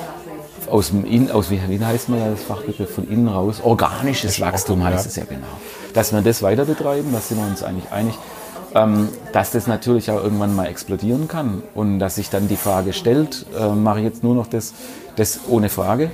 [0.71, 3.61] aus dem In, aus wie, wie heißt man das Fachbegriff von innen raus?
[3.63, 5.47] Organisches Wachstum heißt es ja genau.
[5.93, 8.15] Dass wir das weiter betreiben, da sind wir uns eigentlich einig.
[8.75, 12.93] Ähm, dass das natürlich auch irgendwann mal explodieren kann und dass sich dann die Frage
[12.93, 14.75] stellt, äh, mache ich jetzt nur noch das,
[15.15, 16.11] das ohne Frage.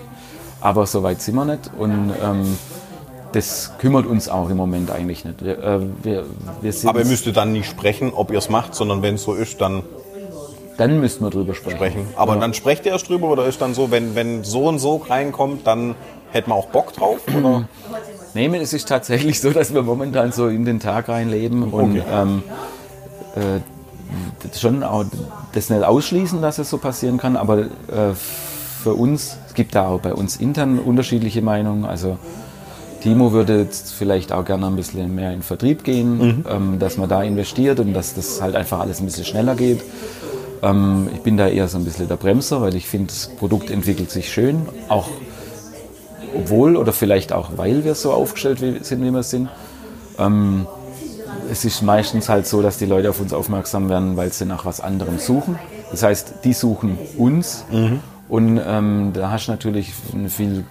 [0.61, 2.59] Aber so weit sind wir nicht und ähm,
[3.33, 5.45] das kümmert uns auch im Moment eigentlich nicht.
[5.45, 6.25] Wir, äh, wir,
[6.61, 9.35] wir Aber ihr müsstet dann nicht sprechen, ob ihr es macht, sondern wenn es so
[9.35, 9.83] ist, dann
[10.77, 11.77] dann müssten wir drüber sprechen.
[11.77, 12.07] sprechen.
[12.17, 12.41] Aber ja.
[12.41, 15.67] dann sprecht ihr erst drüber oder ist dann so, wenn, wenn so und so reinkommt,
[15.67, 15.95] dann
[16.31, 17.19] hätte man auch Bock drauf?
[17.37, 17.69] Oder?
[18.33, 22.03] Nee, es ist tatsächlich so, dass wir momentan so in den Tag reinleben und okay.
[22.13, 22.45] ähm,
[23.35, 25.05] äh, schon auch
[25.53, 28.15] das nicht ausschließen, dass es so passieren kann, aber äh,
[28.83, 31.85] für uns, es gibt da auch bei uns intern unterschiedliche Meinungen.
[31.85, 32.19] Also
[33.01, 36.45] Timo würde jetzt vielleicht auch gerne ein bisschen mehr in Vertrieb gehen, mhm.
[36.49, 39.83] ähm, dass man da investiert und dass das halt einfach alles ein bisschen schneller geht.
[40.63, 43.71] Ähm, ich bin da eher so ein bisschen der Bremser, weil ich finde, das Produkt
[43.71, 45.09] entwickelt sich schön, auch
[46.35, 49.49] obwohl oder vielleicht auch weil wir so aufgestellt sind, wie wir sind.
[50.19, 50.67] Ähm,
[51.51, 54.65] es ist meistens halt so, dass die Leute auf uns aufmerksam werden, weil sie nach
[54.65, 55.59] was anderem suchen.
[55.91, 58.01] Das heißt, die suchen uns mhm.
[58.29, 60.65] und ähm, da hast du natürlich eine viel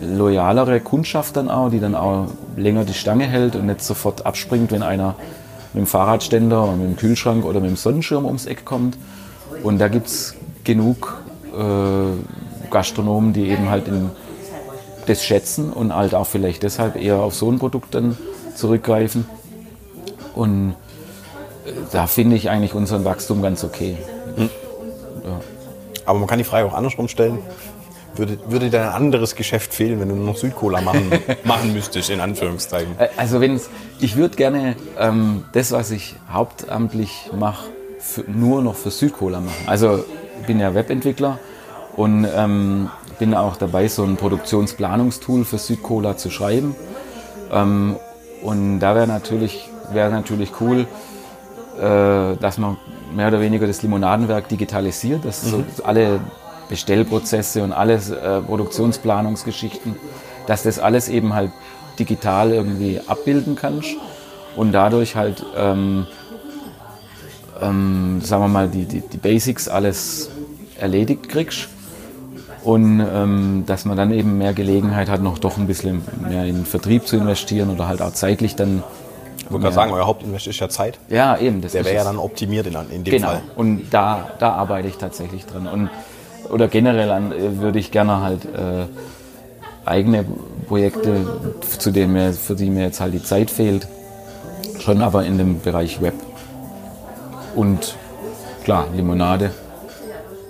[0.00, 4.72] loyalere Kundschaft dann auch, die dann auch länger die Stange hält und nicht sofort abspringt,
[4.72, 5.16] wenn einer
[5.72, 8.96] mit dem Fahrradständer oder mit dem Kühlschrank oder mit dem Sonnenschirm ums Eck kommt.
[9.62, 11.22] Und da gibt es genug
[11.52, 14.10] äh, Gastronomen, die eben halt in,
[15.06, 18.16] das schätzen und halt auch vielleicht deshalb eher auf so ein Produkt dann
[18.54, 19.26] zurückgreifen.
[20.34, 20.74] Und
[21.66, 23.96] äh, da finde ich eigentlich unseren Wachstum ganz okay.
[24.36, 24.50] Hm.
[25.24, 25.40] Ja.
[26.06, 27.38] Aber man kann die Frage auch andersrum stellen
[28.16, 31.10] würde, würde dir ein anderes Geschäft fehlen, wenn du nur noch Südcola machen,
[31.44, 32.94] machen müsstest, in Anführungszeichen?
[33.16, 33.60] Also wenn
[34.00, 37.66] ich würde gerne ähm, das, was ich hauptamtlich mache,
[38.26, 39.64] nur noch für Südcola machen.
[39.66, 40.04] Also
[40.40, 41.38] ich bin ja Webentwickler
[41.96, 46.74] und ähm, bin auch dabei, so ein Produktionsplanungstool für Südcola zu schreiben.
[47.52, 47.96] Ähm,
[48.42, 50.86] und da wäre natürlich, wär natürlich cool,
[51.80, 52.76] äh, dass man
[53.14, 55.64] mehr oder weniger das Limonadenwerk digitalisiert, dass mhm.
[55.76, 56.20] so alle
[56.74, 59.94] Bestellprozesse und alles, äh, Produktionsplanungsgeschichten,
[60.48, 61.52] dass das alles eben halt
[62.00, 63.90] digital irgendwie abbilden kannst
[64.56, 66.08] und dadurch halt, ähm,
[67.62, 70.30] ähm, sagen wir mal, die, die, die Basics alles
[70.76, 71.68] erledigt kriegst
[72.64, 76.56] und ähm, dass man dann eben mehr Gelegenheit hat, noch doch ein bisschen mehr in
[76.56, 78.82] den Vertrieb zu investieren oder halt auch zeitlich dann.
[79.38, 80.98] Ich wollte gerade sagen, euer Hauptinvest ist ja Zeit.
[81.08, 81.60] Ja, eben.
[81.60, 83.28] Das Der wäre ja dann optimiert in, in dem genau.
[83.28, 83.42] Fall.
[83.54, 85.66] Und da, da arbeite ich tatsächlich dran.
[85.66, 85.90] Und
[86.50, 88.86] oder generell an, äh, würde ich gerne halt äh,
[89.84, 90.24] eigene
[90.66, 91.26] Projekte,
[91.78, 93.86] zu denen mir, für die mir jetzt halt die Zeit fehlt,
[94.80, 96.14] schon aber in dem Bereich Web.
[97.54, 97.96] Und
[98.64, 99.50] klar, Limonade.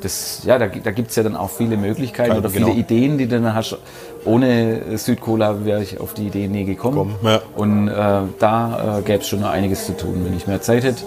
[0.00, 2.78] Das, ja, da, da gibt es ja dann auch viele Möglichkeiten Keine, oder viele genau.
[2.78, 3.78] Ideen, die du dann hast.
[4.26, 7.16] Ohne Südcola wäre ich auf die Idee nie gekommen.
[7.20, 7.40] Komm, ja.
[7.56, 10.22] Und äh, da äh, gäbe es schon noch einiges zu tun.
[10.24, 11.04] Wenn ich mehr Zeit hätte,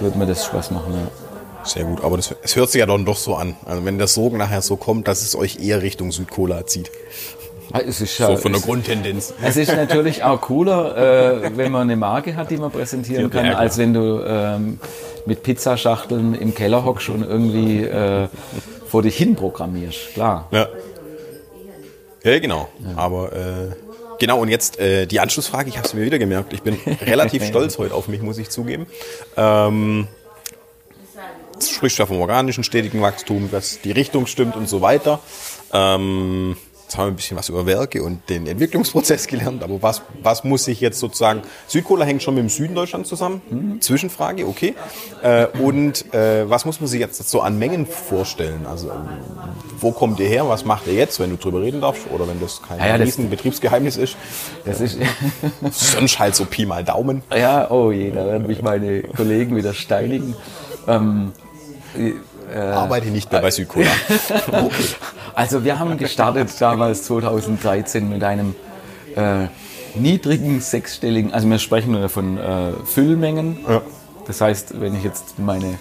[0.00, 0.92] würde mir das Spaß machen.
[0.92, 1.23] Ja.
[1.64, 3.56] Sehr gut, aber das, es hört sich ja dann doch so an.
[3.64, 6.90] Also wenn der Sog nachher so kommt, dass es euch eher Richtung Südcola zieht.
[7.72, 9.34] Es ist so von der Grundtendenz.
[9.42, 13.46] Es ist natürlich auch cooler, äh, wenn man eine Marke hat, die man präsentieren kann,
[13.46, 14.78] ja, als wenn du ähm,
[15.26, 18.28] mit Pizzaschachteln im Keller hockst und irgendwie äh,
[18.86, 20.14] vor dich hin programmierst.
[20.14, 20.46] Klar.
[20.52, 20.68] Ja,
[22.22, 22.68] ja genau.
[22.78, 22.96] Ja.
[22.96, 23.72] Aber äh,
[24.20, 26.52] genau, und jetzt äh, die Anschlussfrage, ich habe es mir wieder gemerkt.
[26.52, 28.86] Ich bin relativ stolz heute auf mich, muss ich zugeben.
[29.36, 30.06] Ähm,
[31.70, 35.20] spricht ja vom organischen stetigen Wachstum, dass die Richtung stimmt und so weiter.
[35.72, 36.56] Ähm,
[36.94, 40.44] jetzt haben wir ein bisschen was über Werke und den Entwicklungsprozess gelernt, aber was, was
[40.44, 43.80] muss sich jetzt sozusagen, Südkohle hängt schon mit dem Süden Deutschlands zusammen, mhm.
[43.80, 44.74] Zwischenfrage, okay.
[45.22, 48.66] Äh, und äh, was muss man sich jetzt so an Mengen vorstellen?
[48.66, 48.92] Also
[49.80, 52.40] wo kommt ihr her, was macht ihr jetzt, wenn du drüber reden darfst oder wenn
[52.40, 54.16] das kein ja, riesen Betriebsgeheimnis ist?
[54.64, 54.98] Das ist
[55.70, 57.22] sonst halt so Pi mal Daumen.
[57.34, 60.36] Ja, oh je, da werden mich meine Kollegen wieder steinigen.
[60.86, 61.32] Ähm,
[61.96, 63.90] äh, Arbeite nicht mehr bei Südkorea.
[64.48, 64.84] okay.
[65.34, 68.54] Also wir haben gestartet damals 2013 mit einem
[69.16, 69.46] äh,
[69.94, 73.58] niedrigen sechsstelligen, also wir sprechen nur von äh, Füllmengen.
[73.68, 73.82] Ja.
[74.26, 75.78] Das heißt, wenn ich jetzt meine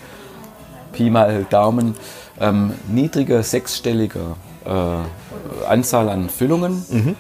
[0.92, 1.96] Pi mal Daumen,
[2.40, 4.36] ähm, niedriger sechsstelliger
[4.66, 7.16] äh, Anzahl an Füllungen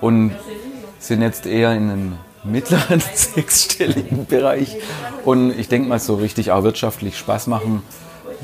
[0.00, 0.32] und
[0.98, 4.76] sind jetzt eher in einem mittleren sechsstelligen Bereich.
[5.24, 7.82] Und ich denke mal, so richtig auch wirtschaftlich Spaß machen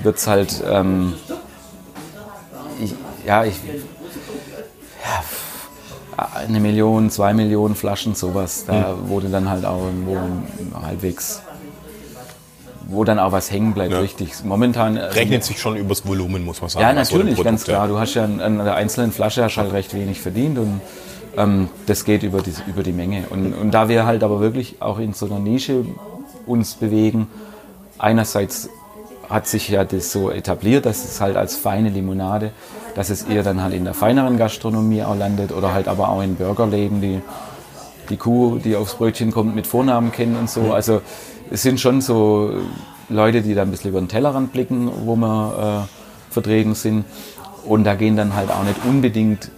[0.03, 1.15] wird es halt, ähm,
[2.83, 2.95] ich,
[3.27, 3.57] ja, ich,
[5.05, 8.65] ja, eine Million, zwei Millionen Flaschen, sowas.
[8.67, 10.19] Da wurde dann halt auch irgendwo
[10.83, 11.41] halbwegs,
[12.87, 14.01] wo dann auch was hängen bleibt, Ja.
[14.01, 14.45] richtig.
[14.45, 16.83] Momentan äh, Rechnet sich schon übers Volumen, muss man sagen.
[16.83, 17.89] ja, was so ein natürlich, ganz klar.
[17.89, 20.81] Du hast ja an, an der einzelnen Flasche hast halt recht wenig verdient und
[21.37, 23.25] ähm, das geht über die, über die Menge.
[23.31, 25.85] Und, und da wir halt aber wirklich auch in so einer Nische
[26.47, 27.29] uns bewegen,
[27.99, 28.69] einerseits
[29.31, 32.51] hat sich ja das so etabliert, dass es halt als feine Limonade,
[32.97, 36.21] dass es eher dann halt in der feineren Gastronomie auch landet oder halt aber auch
[36.21, 37.23] in Burgerläden, die
[38.11, 40.73] die Kuh, die aufs Brötchen kommt, mit Vornamen kennen und so.
[40.73, 41.01] Also
[41.51, 42.51] es sind schon so
[43.09, 47.05] Leute, die da ein bisschen über den Tellerrand blicken, wo wir äh, vertreten sind.
[47.65, 49.51] Und da gehen dann halt auch nicht unbedingt,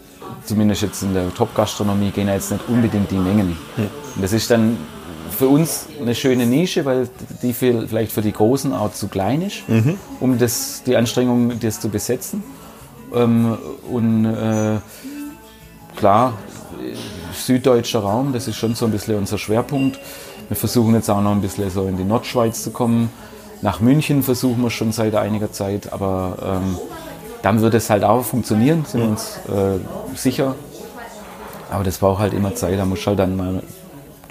[0.44, 3.56] zumindest jetzt in der Top-Gastronomie, gehen ja jetzt nicht unbedingt die Mengen.
[3.76, 4.76] Und das ist dann
[5.32, 7.08] für uns eine schöne Nische, weil
[7.42, 9.62] die für, vielleicht für die Großen auch zu klein ist,
[10.20, 12.42] um das, die Anstrengung, das zu besetzen.
[13.14, 13.58] Ähm,
[13.90, 14.78] und äh,
[15.96, 16.34] klar,
[17.32, 19.98] süddeutscher Raum, das ist schon so ein bisschen unser Schwerpunkt.
[20.48, 23.10] Wir versuchen jetzt auch noch ein bisschen so in die Nordschweiz zu kommen.
[23.62, 26.78] Nach München versuchen wir schon seit einiger Zeit, aber ähm,
[27.42, 30.54] dann wird es halt auch funktionieren, sind wir uns äh, sicher.
[31.70, 33.62] Aber das braucht halt immer Zeit, da muss halt dann mal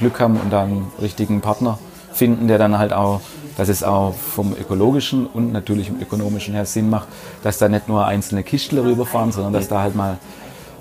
[0.01, 1.79] Glück haben und dann einen richtigen Partner
[2.11, 3.21] finden, der dann halt auch,
[3.55, 7.07] dass es auch vom ökologischen und natürlich im ökonomischen her Sinn macht,
[7.43, 10.17] dass da nicht nur einzelne Kistler rüberfahren, sondern dass da halt mal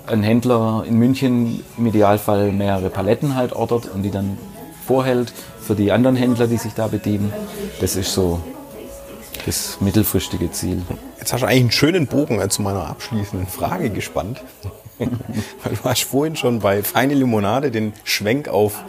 [0.07, 4.37] ein Händler in München im Idealfall mehrere Paletten halt ordert und die dann
[4.85, 7.31] vorhält für die anderen Händler, die sich da bedienen.
[7.79, 8.41] Das ist so
[9.45, 10.81] das mittelfristige Ziel.
[11.19, 14.41] Jetzt hast du eigentlich einen schönen Bogen zu meiner abschließenden Frage gespannt.
[15.63, 18.83] Weil du hast vorhin schon bei Feine Limonade den Schwenk auf,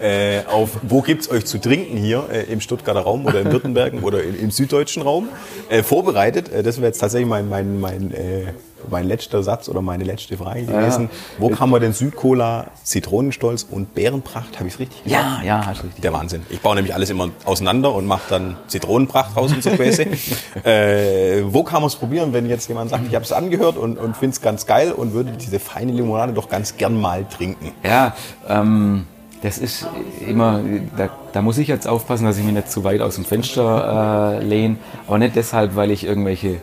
[0.00, 4.00] äh, auf wo gibt's euch zu trinken hier äh, im Stuttgarter Raum oder in Württembergen
[4.02, 5.28] oder in, im süddeutschen Raum
[5.68, 6.50] äh, vorbereitet.
[6.50, 8.52] Äh, das wäre jetzt tatsächlich mein, mein, mein, äh,
[8.90, 11.10] mein letzter Satz oder meine letzte Frage gewesen.
[11.38, 15.24] Wo kann man denn Südcola, Zitronenstolz und Bärenpracht, habe ich es richtig gesagt?
[15.24, 16.00] Ja, ja, hast richtig.
[16.02, 16.42] Der Wahnsinn.
[16.50, 20.06] Ich baue nämlich alles immer auseinander und mache dann Zitronenpracht raus und so Späße.
[20.64, 23.98] äh, wo kann man es probieren, wenn jetzt jemand sagt, ich habe es angehört und,
[23.98, 27.72] und finde es ganz geil und würde diese feine Limonade doch ganz gern mal trinken?
[27.84, 28.14] Ja,
[28.48, 29.06] ähm,
[29.42, 29.86] das ist
[30.26, 30.60] immer,
[30.96, 34.40] da, da muss ich jetzt aufpassen, dass ich mich nicht zu weit aus dem Fenster
[34.40, 34.76] äh, lehne.
[35.06, 36.60] Aber nicht deshalb, weil ich irgendwelche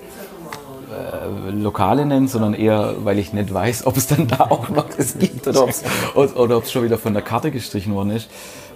[1.52, 5.18] Lokale nenne, sondern eher, weil ich nicht weiß, ob es dann da auch noch das
[5.18, 5.84] gibt oder ob es
[6.16, 8.30] oder ob's schon wieder von der Karte gestrichen worden ist.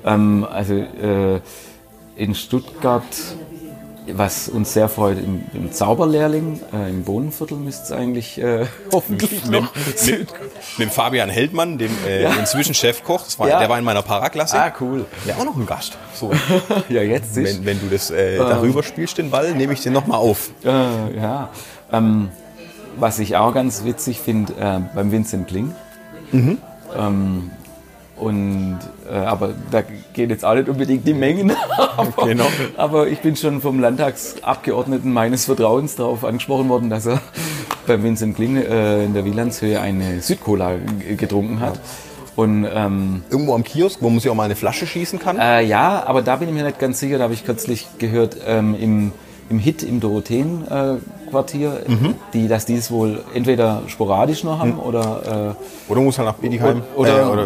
[0.05, 1.39] Ähm, also äh,
[2.15, 3.03] in Stuttgart,
[4.11, 9.45] was uns sehr freut, im, im Zauberlehrling, äh, im Bohnenviertel müsste es eigentlich äh, hoffentlich
[9.45, 9.73] Mit, noch.
[9.75, 10.27] mit,
[10.77, 12.31] mit Fabian Heldmann, dem äh, Ja.
[12.33, 13.59] inzwischen Chefkoch, war, Ja.
[13.59, 14.59] der war in meiner Paraklasse.
[14.59, 15.05] Ah, cool.
[15.27, 15.97] Der auch noch ein Gast.
[16.15, 16.31] So,
[16.89, 17.57] Ja, jetzt ist.
[17.59, 20.49] wenn, wenn du das äh, darüber spielst, den Ball, nehme ich den nochmal auf.
[20.65, 20.69] Äh,
[21.15, 21.49] ja.
[21.91, 22.29] Ähm,
[22.97, 25.73] was ich auch ganz witzig finde, äh, beim Vincent Kling.
[26.33, 27.51] Ähm,
[28.17, 28.79] und,
[29.09, 29.81] äh, aber da
[30.13, 31.53] geht jetzt auch nicht unbedingt die Mengen.
[31.97, 32.45] aber, Genau.
[32.75, 37.21] aber ich bin schon vom Landtagsabgeordneten meines Vertrauens darauf angesprochen worden, dass er
[37.87, 40.73] beim Vincent Kling äh, in der Wielandshöhe eine Südcola
[41.17, 41.79] getrunken hat.
[42.35, 45.37] Und ähm, Irgendwo am Kiosk, wo man sich auch mal eine Flasche schießen kann.
[45.39, 47.17] äh, ja, aber da bin ich mir nicht ganz sicher.
[47.17, 49.11] Da habe ich kürzlich gehört, ähm, im,
[49.49, 51.81] im Hit im Dorotheen-Quartier,
[52.33, 55.55] die, dass die es wohl entweder sporadisch noch haben oder,
[55.87, 56.81] Oder muss halt nach äh, Bietigheim.
[56.95, 57.45] oder, äh, oder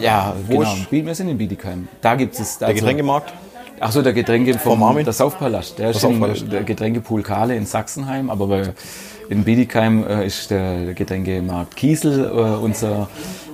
[0.00, 0.72] ja, wo genau.
[0.72, 1.88] ist- Wir sind in Bietigheim.
[2.00, 3.32] Da gibt es der Getränkemarkt.
[3.80, 5.04] Achso, der Getränke vom, Vom Armin?
[5.04, 5.78] der Saufpalast.
[5.78, 6.44] Der ist in, Saufpalast.
[6.52, 8.72] der Getränkepool Kahle in Sachsenheim, aber bei,
[9.32, 13.08] in Bietigheim äh, ist der Getränkemarkt Kiesel äh, unser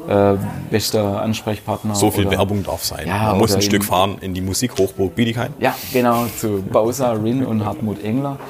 [0.08, 0.34] äh,
[0.70, 1.94] bester Ansprechpartner.
[1.94, 3.06] So viel Oder- Werbung darf sein.
[3.06, 7.46] Ja, man muss ein Stück fahren in die Musikhochburg Bietigheim, Ja, genau, zu Bausa, Rin
[7.46, 8.38] und Hartmut Engler.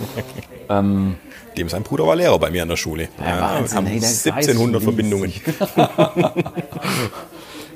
[0.71, 1.15] Ähm,
[1.57, 3.09] dem sein Bruder war Lehrer bei mir an der Schule.
[3.19, 5.33] Ja, Wahnsinn, haben ey, der ist 1700 weiß Verbindungen.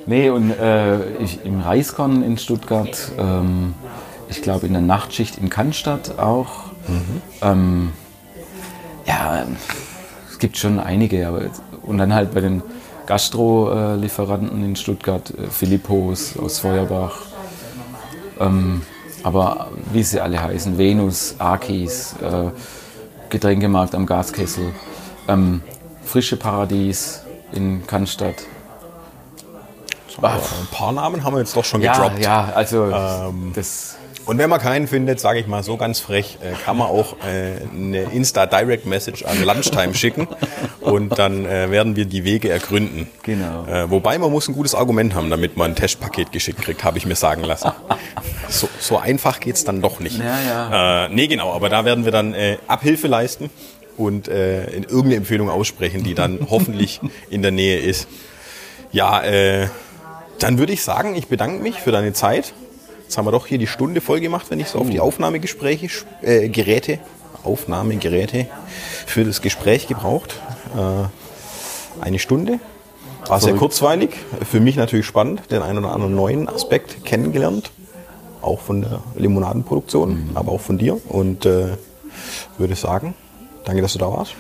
[0.06, 3.72] nee, und äh, ich, im Reiskorn in Stuttgart, ähm,
[4.28, 6.64] ich glaube in der Nachtschicht in Cannstatt auch.
[7.40, 7.92] Ähm,
[9.06, 9.44] ja,
[10.30, 11.42] es gibt schon einige, aber
[11.82, 12.62] und dann halt bei den
[13.06, 17.16] Gastro-Lieferanten in Stuttgart, äh, Philippos aus Feuerbach.
[18.40, 18.82] Ähm,
[19.24, 22.50] aber wie sie alle heißen, Venus, Akis, äh,
[23.28, 24.72] Getränkemarkt am Gaskessel,
[25.28, 25.62] ähm,
[26.04, 27.22] Frische Paradies
[27.52, 28.34] in Cannstatt.
[30.18, 32.18] Aber ein paar Namen haben wir jetzt doch schon Ja, gedroppt.
[32.20, 36.38] ja, also Ähm, das Und wenn man keinen findet, sage ich mal so ganz frech,
[36.42, 40.28] äh, kann man auch äh, eine Insta-Direct-Message an Lunchtime schicken
[40.80, 43.08] und dann äh, werden wir die Wege ergründen.
[43.24, 43.66] Genau.
[43.66, 46.98] Äh, wobei man muss ein gutes Argument haben, damit man ein Testpaket geschickt kriegt, habe
[46.98, 47.72] ich mir sagen lassen.
[48.48, 50.18] So, so einfach geht's dann doch nicht.
[50.18, 51.06] Ja, ja.
[51.06, 53.48] Äh, nee, genau, aber da werden wir dann äh, Abhilfe leisten
[53.96, 57.00] und in irgendeine Empfehlung aussprechen, die dann hoffentlich
[57.30, 58.08] in der Nähe ist.
[58.90, 59.22] Ja,
[60.38, 62.52] dann würde ich sagen, ich bedanke mich für deine Zeit.
[63.12, 65.86] Jetzt haben wir doch hier die Stunde voll gemacht, wenn ich so auf die Aufnahmegespräche,
[66.22, 66.98] äh, Geräte,
[67.44, 68.46] Aufnahmegeräte
[69.04, 70.40] für das Gespräch gebraucht.
[70.74, 72.58] Äh, eine Stunde.
[73.26, 74.16] War sehr kurzweilig.
[74.50, 77.70] Für mich natürlich spannend, den einen oder anderen neuen Aspekt kennengelernt.
[78.40, 80.98] Auch von der Limonadenproduktion, aber auch von dir.
[81.06, 81.66] Und äh,
[82.56, 83.14] würde sagen,
[83.66, 84.36] danke, dass du da warst.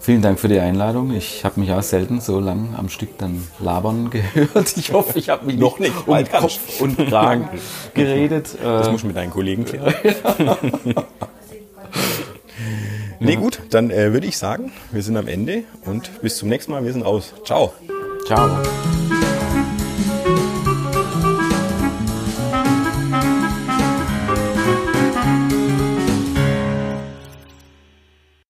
[0.00, 1.12] Vielen Dank für die Einladung.
[1.14, 4.76] Ich habe mich auch selten so lang am Stück dann labern gehört.
[4.76, 7.48] Ich hoffe, ich habe mich Noch nicht, um Kopf und Kragen
[7.94, 8.56] geredet.
[8.62, 9.94] Das Äh, musst du mit deinen Kollegen klären.
[13.20, 16.72] nee, gut, dann äh, würde ich sagen, wir sind am Ende und bis zum nächsten
[16.72, 16.84] Mal.
[16.84, 17.34] Wir sind raus.
[17.44, 17.72] Ciao.
[18.26, 18.48] ciao.